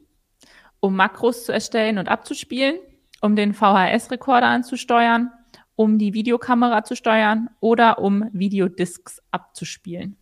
[0.80, 2.78] Um Makros zu erstellen und abzuspielen,
[3.20, 5.30] um den VHS-Rekorder anzusteuern,
[5.76, 10.16] um die Videokamera zu steuern oder um Videodiscs abzuspielen.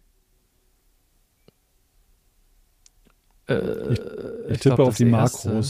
[3.49, 5.63] Ich, tippe glaub, auf die erste.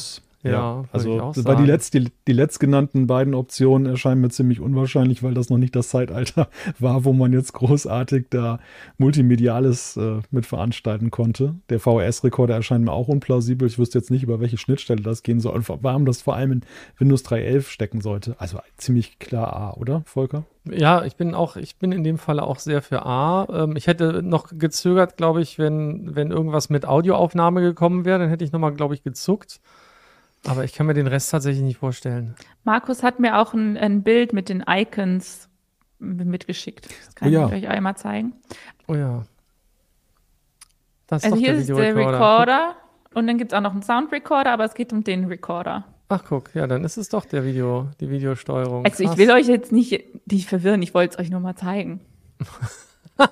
[0.50, 5.22] Ja, würd also ich die, letzt, die, die letztgenannten beiden Optionen erscheinen mir ziemlich unwahrscheinlich,
[5.22, 8.58] weil das noch nicht das Zeitalter war, wo man jetzt großartig da
[8.98, 11.54] Multimediales äh, mit veranstalten konnte.
[11.70, 13.68] Der VHS-Rekorder erscheint mir auch unplausibel.
[13.68, 16.52] Ich wüsste jetzt nicht, über welche Schnittstelle das gehen soll und warum das vor allem
[16.52, 16.60] in
[16.98, 18.36] Windows 3.11 stecken sollte.
[18.38, 20.44] Also ziemlich klar A, oder, Volker?
[20.70, 23.46] Ja, ich bin auch, ich bin in dem Falle auch sehr für A.
[23.50, 28.28] Ähm, ich hätte noch gezögert, glaube ich, wenn, wenn irgendwas mit Audioaufnahme gekommen wäre, dann
[28.28, 29.60] hätte ich nochmal, glaube ich, gezuckt.
[30.48, 32.34] Aber ich kann mir den Rest tatsächlich nicht vorstellen.
[32.64, 35.48] Markus hat mir auch ein, ein Bild mit den Icons
[35.98, 36.88] mitgeschickt.
[37.06, 37.46] Das kann Oh ja.
[37.48, 38.32] ich euch einmal zeigen.
[38.86, 39.24] Oh ja.
[41.06, 42.12] Das ist Also doch hier der ist der Videorekorder.
[42.12, 42.74] Recorder
[43.14, 45.84] und dann gibt es auch noch einen Sound-Recorder, aber es geht um den Recorder.
[46.08, 48.84] Ach guck, ja, dann ist es doch der Video, die Videosteuerung.
[48.84, 49.18] Also ich Krass.
[49.18, 52.00] will euch jetzt nicht, nicht verwirren, ich wollte es euch nur mal zeigen.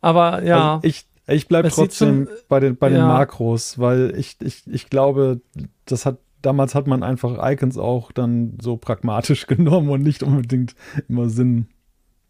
[0.00, 3.06] Aber ja, Also ich ich bleibe trotzdem schon- bei den, bei den ja.
[3.06, 5.40] Makros, weil ich, ich, ich glaube,
[5.86, 10.74] das hat damals hat man einfach Icons auch dann so pragmatisch genommen und nicht unbedingt
[11.08, 11.68] immer Sinn.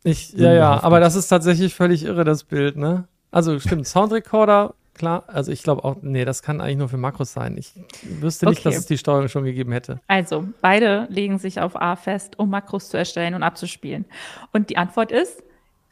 [0.04, 3.08] ich, ja, ja, aber das ist tatsächlich völlig irre, das Bild, ne?
[3.30, 7.32] Also stimmt, Soundrecorder, klar, also ich glaube auch, nee, das kann eigentlich nur für Makros
[7.32, 7.56] sein.
[7.56, 7.72] Ich
[8.20, 8.68] wüsste nicht, Okay.
[8.68, 10.00] dass es die Steuerung schon gegeben hätte.
[10.08, 14.04] Also beide legen sich auf A fest, um Makros zu erstellen und abzuspielen.
[14.52, 15.42] Und die Antwort ist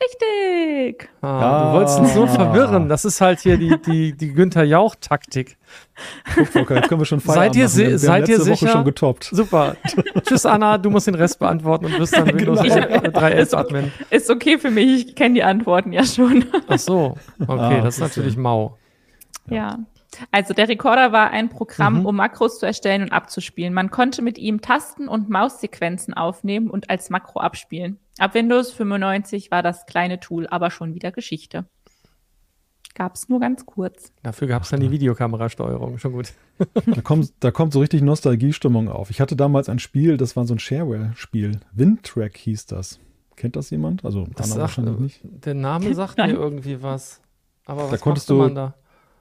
[0.03, 1.09] richtig.
[1.21, 1.65] Ah, Ah.
[1.73, 2.89] Du wolltest uns so verwirren.
[2.89, 5.57] Das ist halt hier die, die, die Günther Jauch-Taktik.
[6.53, 8.73] Guck, jetzt können wir schon Feierabend Seid ihr haben seid ihr letzte Woche sicher?
[8.73, 9.25] schon getoppt.
[9.25, 9.77] Super.
[10.27, 10.79] Tschüss, Anna.
[10.79, 12.77] Du musst den Rest beantworten und wirst dann Windows genau.
[12.77, 13.93] 3S Admin.
[14.11, 16.45] Ist okay für mich, ich kenne die Antworten ja schon.
[16.69, 17.17] Ach so.
[17.41, 18.79] Okay, Ah, das ist natürlich mau.
[19.49, 19.79] Ja.
[20.33, 22.07] Also der Recorder war ein Programm, Mhm.
[22.07, 23.73] um Makros zu erstellen und abzuspielen.
[23.73, 27.99] Man konnte mit ihm Tasten- und Maussequenzen aufnehmen und als Makro abspielen.
[28.21, 31.65] Ab Windows 95 war das kleine Tool aber schon wieder Geschichte.
[32.95, 34.13] Gab's nur ganz kurz.
[34.23, 35.99] Dafür gab es dann die Videokamerasteuerung.
[35.99, 36.33] Schon gut.
[36.87, 39.11] Da kommt, da kommt so richtig Nostalgiestimmung auf.
[39.11, 41.61] Ich hatte damals ein Spiel, das war so ein Shareware-Spiel.
[41.73, 42.99] Windtrack hieß das.
[43.37, 44.05] Kennt das jemand?
[44.05, 45.21] Also Das sagt, wahrscheinlich nicht.
[45.25, 47.23] der Name sagt mir irgendwie was.
[47.65, 48.75] Aber was konntest machte du- man da?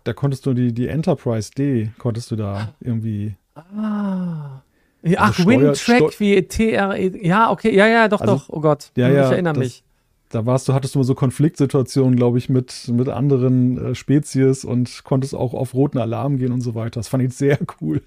[0.04, 3.36] Da konntest du die, die Enterprise D, konntest du da irgendwie.
[3.54, 4.62] Ah.
[5.02, 7.26] Ja, ach, Also Steu- wie T-R-E.
[7.26, 8.50] Ja, okay, ja, ja, doch, Also- doch.
[8.50, 8.92] Oh Gott.
[8.98, 9.84] Ja, ja, ich erinnere das- mich.
[10.32, 14.64] Da warst du, hattest du mal so Konfliktsituationen, glaube ich, mit, mit anderen äh, Spezies
[14.64, 17.00] und konntest auch auf roten Alarm gehen und so weiter.
[17.00, 18.04] Das fand ich sehr cool.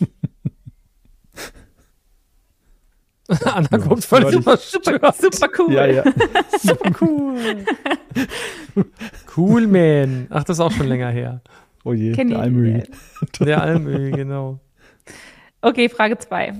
[3.44, 5.16] Anna Ja, guckt völlig super- überstört.
[5.16, 5.72] Super cool.
[5.74, 6.04] Ja, ja.
[6.58, 7.64] Super cool.
[9.36, 10.26] cool, man.
[10.30, 11.40] Ach, das ist auch schon länger her.
[11.84, 12.40] Oh je, Kenn der.
[12.40, 12.82] Almöhi.
[13.40, 14.58] Der Almö, genau.
[15.62, 16.54] Okay, Frage zwei.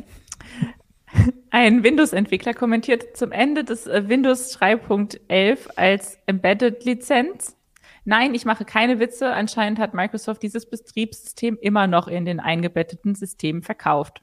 [1.50, 7.56] Ein Windows-Entwickler kommentiert zum Ende des äh, Windows 3.11 als Embedded-Lizenz.
[8.04, 9.32] Nein, ich mache keine Witze.
[9.32, 14.20] Anscheinend hat Microsoft dieses Betriebssystem immer noch in den eingebetteten Systemen verkauft.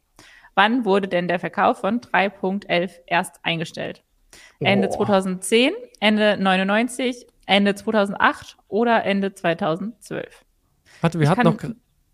[0.56, 4.04] Wann wurde denn der Verkauf von 3.11 erst eingestellt?
[4.60, 4.98] Ende Oh.
[4.98, 10.46] 2010, Ende 99, Ende 2008 oder Ende 2012?
[11.02, 11.58] Warte, wir Ich hatten noch.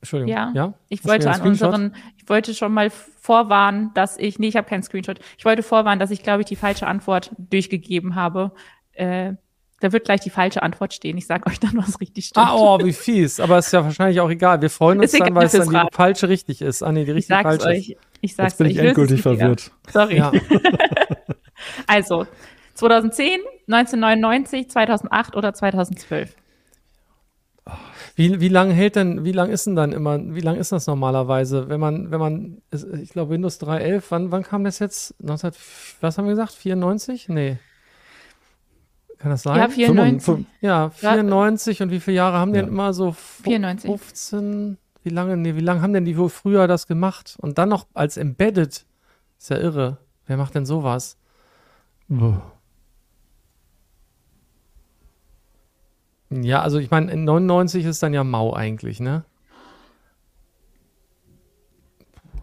[0.03, 0.33] Entschuldigung.
[0.33, 0.73] Ja, Ja.
[0.89, 4.83] ich wollte an unseren, ich wollte schon mal vorwarnen, dass ich, nee, ich habe keinen
[4.83, 5.19] Screenshot.
[5.37, 8.51] Ich wollte vorwarnen, dass ich, glaube ich, die falsche Antwort durchgegeben habe.
[8.93, 9.33] Äh,
[9.79, 11.17] da wird gleich die falsche Antwort stehen.
[11.17, 12.45] Ich sage euch dann, was richtig stimmt.
[12.47, 13.39] Ah, oh, wie fies.
[13.39, 14.61] Aber ist ja wahrscheinlich auch egal.
[14.61, 15.93] Wir freuen uns Ist dann, egal weil es dann die Raten.
[15.93, 16.83] falsche richtig ist.
[16.83, 17.89] Ah, nee, die ich richtig sag's falsche ist.
[17.89, 17.97] euch.
[18.21, 18.73] Ich sag's Jetzt bin euch.
[18.73, 19.71] ich endgültig verwirrt.
[19.91, 20.17] Sorry.
[20.17, 20.31] Ja.
[21.87, 22.25] Also,
[22.73, 26.35] 2010, 1999, 2008 oder 2012?
[28.15, 30.85] Wie, wie lang hält denn, wie lang ist denn dann immer, wie lang ist das
[30.85, 32.61] normalerweise, wenn man, wenn man,
[33.01, 35.15] ich glaube Windows 3.11, wann, wann kam das jetzt?
[35.21, 35.51] 19,
[36.01, 36.51] was haben wir gesagt?
[36.53, 37.29] 94?
[37.29, 37.57] Nee.
[39.17, 39.55] Kann das sein?
[39.57, 40.25] Ja, 94.
[40.25, 40.45] 95.
[40.61, 42.63] Ja, 94 und wie viele Jahre haben die Ja.
[42.63, 43.13] denn immer so?
[43.13, 43.89] fu- 94.
[43.89, 44.77] 15?
[45.03, 47.35] Wie lange, nee, wie lange haben denn die wohl früher das gemacht?
[47.39, 48.85] Und dann noch als Embedded.
[49.39, 49.97] Ist ja irre.
[50.27, 51.17] Wer macht denn sowas?
[56.41, 59.23] Ja, also ich meine, in 99 ist dann ja Mau eigentlich, ne?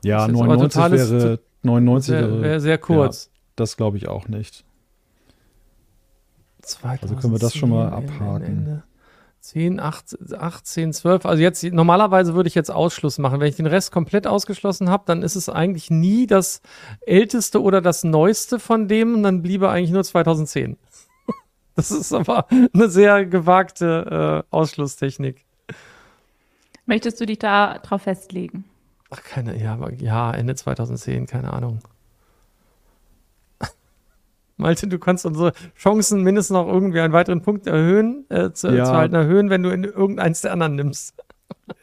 [0.05, 3.31] Ja, Das ist aber 99 totales- wäre, 99 Wäre wäre, wär sehr kurz.
[3.57, 4.65] das glaube ich auch nicht.
[6.83, 8.45] Also können wir das schon mal 2010, abhaken.
[8.45, 8.83] Ende.
[9.41, 11.25] 10, 8, 18, 12.
[11.27, 13.41] Also jetzt, normalerweise würde ich jetzt Ausschluss machen.
[13.41, 16.61] Wenn ich den Rest komplett ausgeschlossen habe, dann ist es eigentlich nie das
[17.01, 20.77] älteste oder das neueste von dem und dann bliebe eigentlich nur 2010.
[21.77, 25.45] Das ist aber eine sehr gewagte äh, Ausschlusstechnik.
[26.87, 28.65] Möchtest du dich da drauf festlegen?
[29.11, 31.81] Ach, keine, ja, aber, ja, Ende 2010, keine Ahnung.
[34.57, 38.85] Malte, du kannst unsere Chancen mindestens noch irgendwie einen weiteren Punkt erhöhen, äh, zu, Ja.
[38.85, 41.15] zu halten erhöhen, wenn du in irgendeins der anderen nimmst.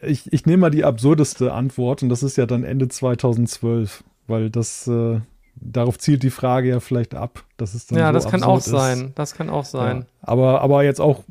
[0.01, 4.49] Ich, ich nehme mal die absurdeste Antwort und das ist ja dann Ende 2012, weil
[4.49, 5.21] das äh,
[5.59, 7.43] darauf zielt die Frage ja vielleicht ab.
[7.57, 8.65] Dass es dann Ja, so das kann auch ist.
[8.65, 9.11] sein.
[9.15, 9.99] Das kann auch sein.
[9.99, 10.05] Ja.
[10.21, 11.23] Aber, aber jetzt auch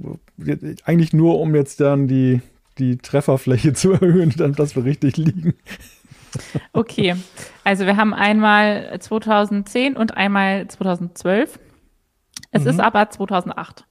[0.85, 2.41] eigentlich nur, um jetzt dann die,
[2.79, 5.55] die Trefferfläche zu erhöhen, dann, dass wir richtig liegen.
[6.73, 7.17] Okay,
[7.65, 11.59] also wir haben einmal 2010 und einmal 2012.
[12.51, 12.69] Es Mhm.
[12.71, 13.87] ist aber 2008.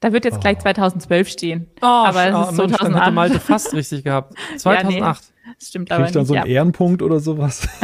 [0.00, 1.66] Da wird jetzt gleich 2012 stehen.
[1.82, 3.02] Oh, aber es oh, ist Mensch, dann 2008.
[3.02, 4.34] hätte Malte fast richtig gehabt.
[4.56, 5.24] 2008.
[5.58, 6.28] Das stimmt Krieg aber ich dann nicht.
[6.28, 6.42] so Ja.
[6.42, 7.68] einen Ehrenpunkt oder sowas?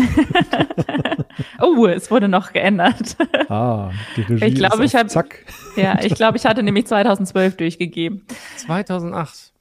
[1.60, 3.16] Oh, es wurde noch geändert.
[3.48, 5.44] Ah, die Regie Ich glaube, ist ich hab- Zack.
[5.76, 8.24] ja, ich glaube, ich hatte nämlich 2012 durchgegeben.
[8.56, 9.52] 2008.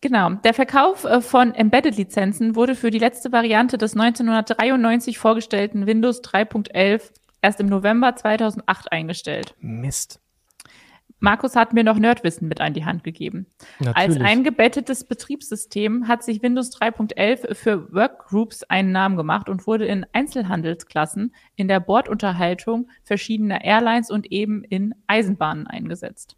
[0.00, 0.30] Genau.
[0.30, 7.02] Der Verkauf äh, von Embedded-Lizenzen wurde für die letzte Variante des 1993 vorgestellten Windows 3.11
[7.42, 9.54] erst im November 2008 eingestellt.
[9.60, 10.18] Mist.
[11.22, 13.46] Markus hat mir noch Nerdwissen mit an die Hand gegeben.
[13.78, 14.22] Als Natürlich.
[14.24, 21.32] eingebettetes Betriebssystem hat sich Windows 3.11 für Workgroups einen Namen gemacht und wurde in Einzelhandelsklassen,
[21.54, 26.36] in der Bordunterhaltung verschiedener Airlines und eben in Eisenbahnen eingesetzt.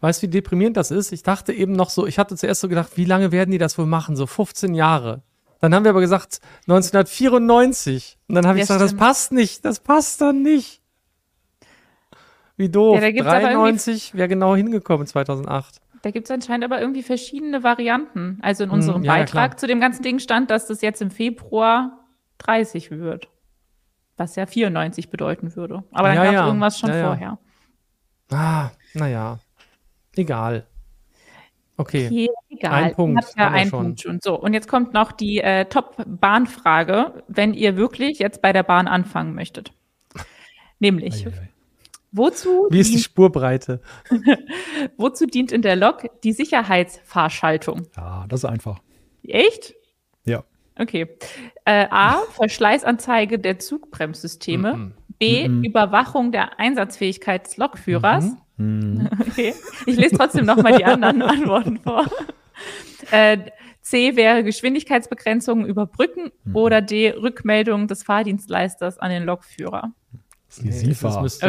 [0.00, 1.12] Weißt du, wie deprimierend das ist?
[1.12, 3.76] Ich dachte eben noch so, ich hatte zuerst so gedacht, wie lange werden die das
[3.76, 4.16] wohl machen?
[4.16, 5.22] So 15 Jahre.
[5.60, 8.16] Dann haben wir aber gesagt 1994.
[8.28, 9.00] Und dann habe ich gesagt, das stimmt.
[9.00, 10.80] passt nicht, das passt dann nicht.
[12.56, 12.94] Wie doof.
[12.96, 15.80] Ja, da gibt's aber irgendwie- 93 wäre genau hingekommen 2008.
[16.02, 18.38] Da gibt es anscheinend aber irgendwie verschiedene Varianten.
[18.42, 19.56] Also in unserem Hm, ja, ja, Beitrag klar.
[19.58, 22.04] zu dem ganzen Ding stand, dass das jetzt im Februar
[22.38, 23.28] 30 wird.
[24.16, 25.82] Was ja 94 bedeuten würde.
[25.92, 26.46] Aber dann Ja, gab es ja.
[26.46, 27.06] irgendwas schon Ja, ja.
[27.06, 27.38] vorher.
[28.30, 29.38] Ah, naja.
[30.16, 30.66] Egal.
[31.78, 32.06] Okay.
[32.06, 32.72] Okay, egal.
[32.72, 33.82] Ein Punkt Habt ja einen schon.
[33.84, 34.20] Punkt schon.
[34.22, 38.88] So, und jetzt kommt noch die äh, Top-Bahnfrage, wenn ihr wirklich jetzt bei der Bahn
[38.88, 39.72] anfangen möchtet.
[40.78, 41.26] Nämlich,
[42.16, 43.80] wozu, Wie ist die dient, Spurbreite?
[44.96, 47.86] wozu dient in der Lok die Sicherheitsfahrschaltung?
[47.96, 48.80] Ja, das ist einfach.
[49.26, 49.74] Echt?
[50.24, 50.44] Ja.
[50.78, 51.06] Okay.
[51.64, 54.74] Äh, A, Verschleißanzeige der Zugbremssysteme.
[54.76, 54.92] Mhm.
[55.18, 58.24] B, Überwachung der Einsatzfähigkeit des Lokführers.
[58.58, 59.08] Hm.
[59.20, 59.54] Okay.
[59.84, 62.06] Ich lese trotzdem nochmal die anderen Antworten vor.
[63.10, 63.38] Äh,
[63.82, 66.56] C wäre Geschwindigkeitsbegrenzungen über Brücken Mhm.
[66.56, 69.92] oder D Rückmeldung des Fahrdienstleisters an den Lokführer.
[70.48, 71.08] Das ist die Nee, SIFA.
[71.22, 71.40] das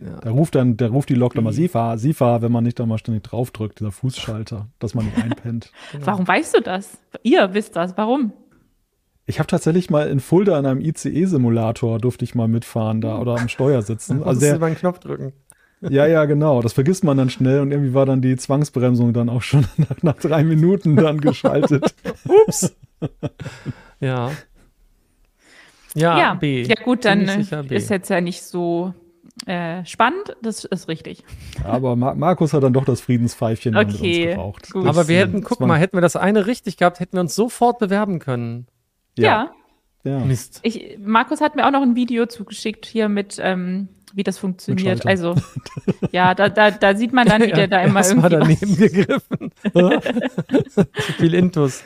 [0.00, 0.20] Okay.
[0.22, 2.86] Da ruft dann, der ruft die Lok dann mal SIFA, SIFA, wenn man nicht da
[2.86, 5.72] mal ständig draufdrückt, dieser Fußschalter, dass man nicht einpennt.
[6.00, 6.98] Warum weißt du das?
[7.22, 7.96] Ihr wisst das.
[7.96, 8.32] Warum?
[9.26, 13.36] Ich habe tatsächlich mal in Fulda an einem ICE-Simulator durfte ich mal mitfahren da oder
[13.38, 14.18] am Steuer sitzen.
[14.22, 15.32] Also Musst der, über einen Knopf drücken.
[15.82, 16.62] ja, ja, genau.
[16.62, 20.02] Das vergisst man dann schnell und irgendwie war dann die Zwangsbremsung dann auch schon nach,
[20.02, 21.94] nach drei Minuten dann geschaltet.
[22.24, 22.74] Ups.
[24.00, 24.30] ja.
[25.94, 26.62] Ja, ja, B.
[26.62, 27.76] ja gut, dann äh, B.
[27.76, 28.94] ist jetzt ja nicht so
[29.46, 30.36] äh, spannend.
[30.42, 31.24] Das ist richtig.
[31.64, 34.70] Aber Mar Markus hat dann doch das Friedenspfeifchen Okay, uns geraucht.
[34.72, 34.86] gut.
[34.86, 37.78] Aber wir hätten, guck mal, hätten wir das eine richtig gehabt, hätten wir uns sofort
[37.78, 38.66] bewerben können.
[39.16, 39.50] ja.
[40.04, 40.18] ja.
[40.20, 40.60] Mist.
[40.62, 45.04] Ich, Markus hat mir auch noch ein Video zugeschickt hier mit, ähm, wie das funktioniert.
[45.06, 45.34] Also,
[46.12, 48.56] ja, da, da, da sieht man dann, wie der da immer Erst mal irgendwie.
[48.60, 49.52] daneben gegriffen.
[50.70, 51.84] Zu viel Intus.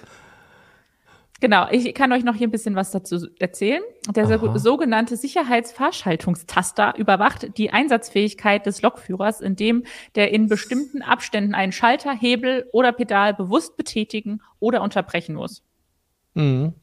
[1.42, 3.82] Genau, ich kann euch noch hier ein bisschen was dazu erzählen.
[4.14, 4.58] Der Aha.
[4.60, 9.82] sogenannte Sicherheitsfahrschaltungstaster überwacht die Einsatzfähigkeit des Lokführers, indem
[10.14, 15.64] der in bestimmten Abständen einen Schalter, Hebel oder Pedal bewusst betätigen oder unterbrechen muss.
[16.34, 16.74] Mhm.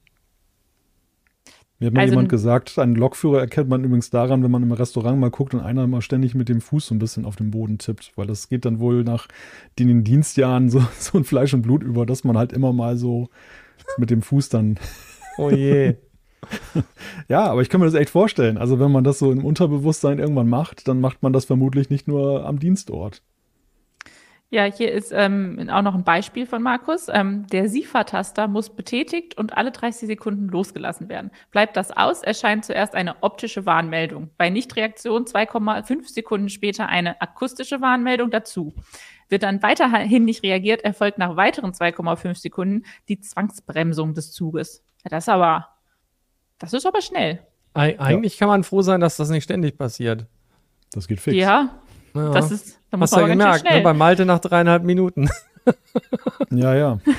[1.80, 4.73] Mir hat mal Also- jemand gesagt, einen Lokführer erkennt man übrigens daran, wenn man im
[4.73, 7.52] Restaurant mal guckt und einer mal ständig mit dem Fuß so ein bisschen auf den
[7.52, 9.30] Boden tippt, weil das geht dann wohl nach
[9.80, 13.30] den Dienstjahren so, so in Fleisch und Blut über, dass man halt immer mal so
[13.97, 14.79] mit dem Fuß dann.
[15.37, 15.95] Oh je.
[17.27, 18.57] Ja, aber ich kann mir das echt vorstellen.
[18.57, 22.07] Also wenn man das so im Unterbewusstsein irgendwann macht, dann macht man das vermutlich nicht
[22.07, 23.21] nur am Dienstort.
[24.51, 27.07] Ja, hier ist ähm, auch noch ein Beispiel von Markus.
[27.07, 31.29] Ähm, der SIFA-Taster muss betätigt und alle 30 Sekunden losgelassen werden.
[31.51, 34.31] Bleibt das aus, erscheint zuerst eine optische Warnmeldung.
[34.37, 38.73] Bei Nichtreaktion 2,5 Sekunden später eine akustische Warnmeldung dazu.
[39.30, 44.84] Wird dann weiterhin nicht reagiert, erfolgt nach weiteren 2,5 Sekunden die Zwangsbremsung des Zuges.
[45.03, 45.68] Ja, das ist aber,
[46.57, 47.39] das ist aber schnell.
[47.73, 48.39] Eig eigentlich ja.
[48.39, 50.26] kann man froh sein, dass das nicht ständig passiert.
[50.91, 51.35] Das geht fix.
[51.35, 51.80] Ja,
[52.15, 52.31] ja.
[52.31, 53.81] das ist, da muss Hast du ja gemerkt, ne?
[53.81, 55.30] bei Malte nach dreieinhalb Minuten.
[56.49, 56.99] ja, ja.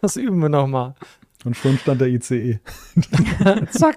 [0.00, 0.94] Das üben wir nochmal.
[1.44, 2.58] Und schon stand der ICE.
[3.70, 3.96] Zack.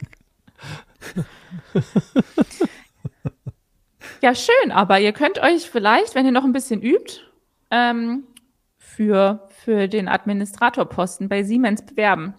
[4.24, 7.20] Ja, schön, aber ihr könnt euch vielleicht, wenn ihr noch ein bisschen übt,
[7.72, 8.24] ähm,
[8.78, 12.34] für, für den Administratorposten bei Siemens bewerben.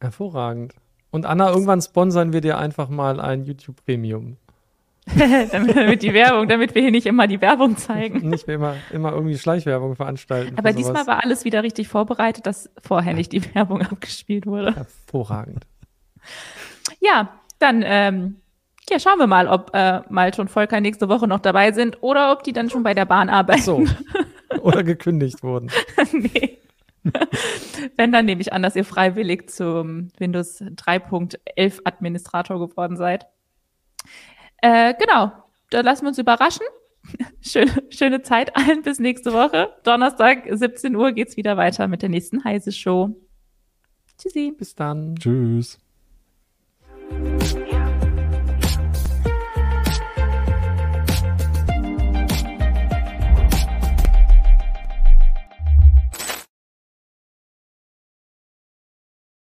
[0.00, 0.74] Hervorragend.
[1.12, 4.38] Und Anna, irgendwann sponsern wir dir einfach mal ein YouTube Premium.
[5.52, 8.28] damit die Werbung, damit wir hier nicht immer die Werbung zeigen.
[8.28, 10.58] Nicht immer, immer irgendwie Schleichwerbung veranstalten.
[10.58, 14.74] Aber diesmal war alles wieder richtig vorbereitet, dass vorher nicht die Werbung abgespielt wurde.
[14.74, 15.64] Hervorragend.
[17.00, 18.36] Ja, dann ähm,
[18.90, 22.32] ja, schauen wir mal, ob äh, Malte und Volker nächste Woche noch dabei sind oder
[22.32, 23.62] ob die dann schon bei der Bahn arbeiten.
[23.62, 23.84] So.
[24.60, 25.70] Oder gekündigt wurden.
[26.12, 26.58] nee.
[27.96, 33.26] Wenn, dann nehme ich an, dass ihr freiwillig zum Windows 3.11 Administrator geworden seid.
[34.58, 35.32] Äh, genau,
[35.70, 36.66] da lassen wir uns überraschen.
[37.40, 39.70] Schöne, schöne Zeit allen bis nächste Woche.
[39.84, 43.16] Donnerstag, 17 Uhr geht's wieder weiter mit der nächsten Heise Show.
[44.18, 44.52] Tschüssi.
[44.56, 45.14] Bis dann.
[45.16, 45.78] Tschüss.